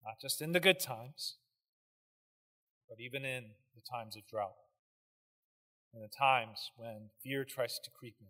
Not 0.05 0.15
just 0.21 0.41
in 0.41 0.51
the 0.51 0.59
good 0.59 0.79
times, 0.79 1.37
but 2.87 2.99
even 2.99 3.25
in 3.25 3.45
the 3.73 3.81
times 3.81 4.15
of 4.15 4.27
drought, 4.27 4.55
in 5.93 6.01
the 6.01 6.07
times 6.07 6.69
when 6.75 7.09
fear 7.23 7.43
tries 7.43 7.79
to 7.83 7.89
creep 7.89 8.15
in. 8.21 8.27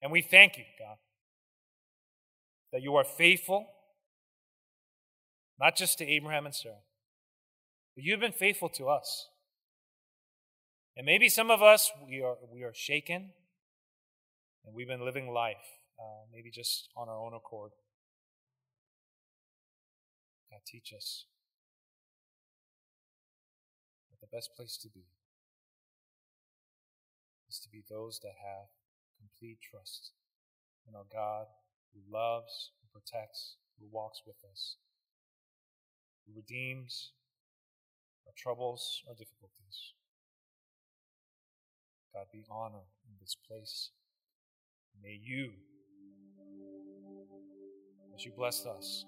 And 0.00 0.12
we 0.12 0.22
thank 0.22 0.56
you, 0.58 0.64
God, 0.78 0.98
that 2.72 2.82
you 2.82 2.94
are 2.94 3.04
faithful 3.04 3.66
not 5.58 5.76
just 5.76 5.98
to 5.98 6.06
Abraham 6.06 6.46
and 6.46 6.54
Sarah, 6.54 6.84
but 7.94 8.04
you've 8.04 8.20
been 8.20 8.32
faithful 8.32 8.68
to 8.70 8.88
us. 8.88 9.28
And 10.96 11.04
maybe 11.04 11.28
some 11.28 11.50
of 11.50 11.62
us, 11.62 11.90
we 12.06 12.22
are, 12.22 12.36
we 12.52 12.62
are 12.62 12.72
shaken 12.74 13.30
and 14.64 14.74
we've 14.74 14.88
been 14.88 15.04
living 15.04 15.28
life, 15.28 15.56
uh, 15.98 16.26
maybe 16.32 16.50
just 16.50 16.88
on 16.96 17.08
our 17.08 17.18
own 17.18 17.34
accord. 17.34 17.72
God, 20.50 20.60
teach 20.66 20.92
us 20.96 21.24
that 24.10 24.20
the 24.20 24.36
best 24.36 24.50
place 24.56 24.76
to 24.78 24.88
be 24.88 25.06
is 27.48 27.58
to 27.60 27.68
be 27.68 27.82
those 27.88 28.20
that 28.22 28.34
have 28.42 28.68
complete 29.18 29.58
trust 29.60 30.12
in 30.88 30.94
our 30.94 31.06
God 31.12 31.46
who 31.92 32.00
loves, 32.12 32.70
who 32.80 33.00
protects, 33.00 33.56
who 33.78 33.86
walks 33.90 34.22
with 34.26 34.36
us 34.50 34.76
who 36.28 36.36
redeems 36.36 37.12
our 38.26 38.32
troubles, 38.36 39.02
our 39.08 39.14
difficulties. 39.14 39.94
God, 42.14 42.26
be 42.32 42.44
honored 42.50 42.92
in 43.06 43.14
this 43.20 43.36
place. 43.48 43.90
May 45.02 45.18
you, 45.22 45.52
as 48.14 48.24
you 48.24 48.32
bless 48.36 48.66
us, 48.66 49.04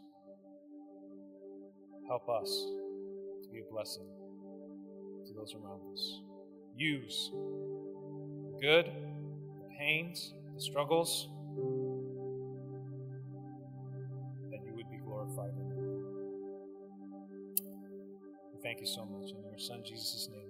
help 2.08 2.28
us 2.28 2.48
to 3.42 3.48
be 3.52 3.60
a 3.60 3.72
blessing 3.72 4.08
to 5.26 5.34
those 5.34 5.54
around 5.54 5.80
us. 5.92 6.20
Use 6.76 7.30
the 7.32 8.58
good, 8.60 8.86
the 8.86 9.74
pains, 9.78 10.32
the 10.54 10.60
struggles 10.60 11.28
you 18.80 18.86
so 18.86 19.04
much. 19.04 19.30
In 19.30 19.44
your 19.44 19.58
son 19.58 19.82
Jesus' 19.84 20.28
name. 20.32 20.49